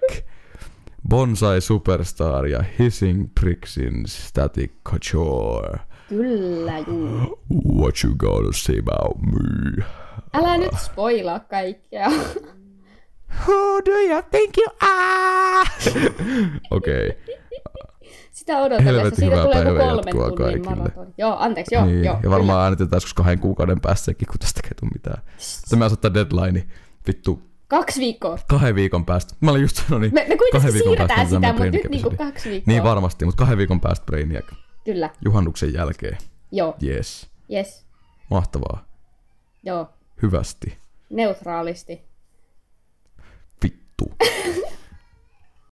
[1.09, 5.79] Bonsai Superstar ja Hissing Prixin Static Couture.
[6.09, 7.41] Kyllä, juu.
[7.81, 9.85] What you gonna say about me?
[10.35, 12.09] Älä nyt spoilaa kaikkea.
[13.47, 15.71] Who do you think you are?
[16.71, 17.09] Okei.
[17.09, 17.39] Okay.
[18.39, 19.17] Sitä odotellessa.
[19.17, 20.77] Siitä hyvää tulee joku kolmen tunnin kaikille.
[20.77, 21.15] maraton.
[21.19, 22.19] Joo, anteeksi, joo, niin, joo.
[22.23, 25.23] ja varmaan äänitetään joskus kahden kuukauden päässäkin, kun tästä ei tule mitään.
[25.39, 26.67] Sitten mä asettaa deadline,
[27.07, 27.43] vittu.
[27.69, 28.39] Kaksi viikkoa.
[28.49, 29.35] kahden viikon päästä.
[29.41, 32.11] Mä olin just sanonut, niin Me, me kahden viikon päästä sitä, tämä mutta nyt niinku
[32.19, 32.73] kaksi viikkoa.
[32.73, 34.45] Niin varmasti, mutta kahden viikon päästä Brainiac.
[34.85, 36.19] Kyllä, Juhannuksen jälkeen.
[36.53, 37.27] joo, Yes.
[37.53, 37.87] yes,
[38.31, 38.85] Mahtavaa.
[39.63, 39.89] joo.
[40.23, 40.79] Hyvästi.
[41.11, 42.03] Neutraalisti.
[43.63, 44.05] Vittu.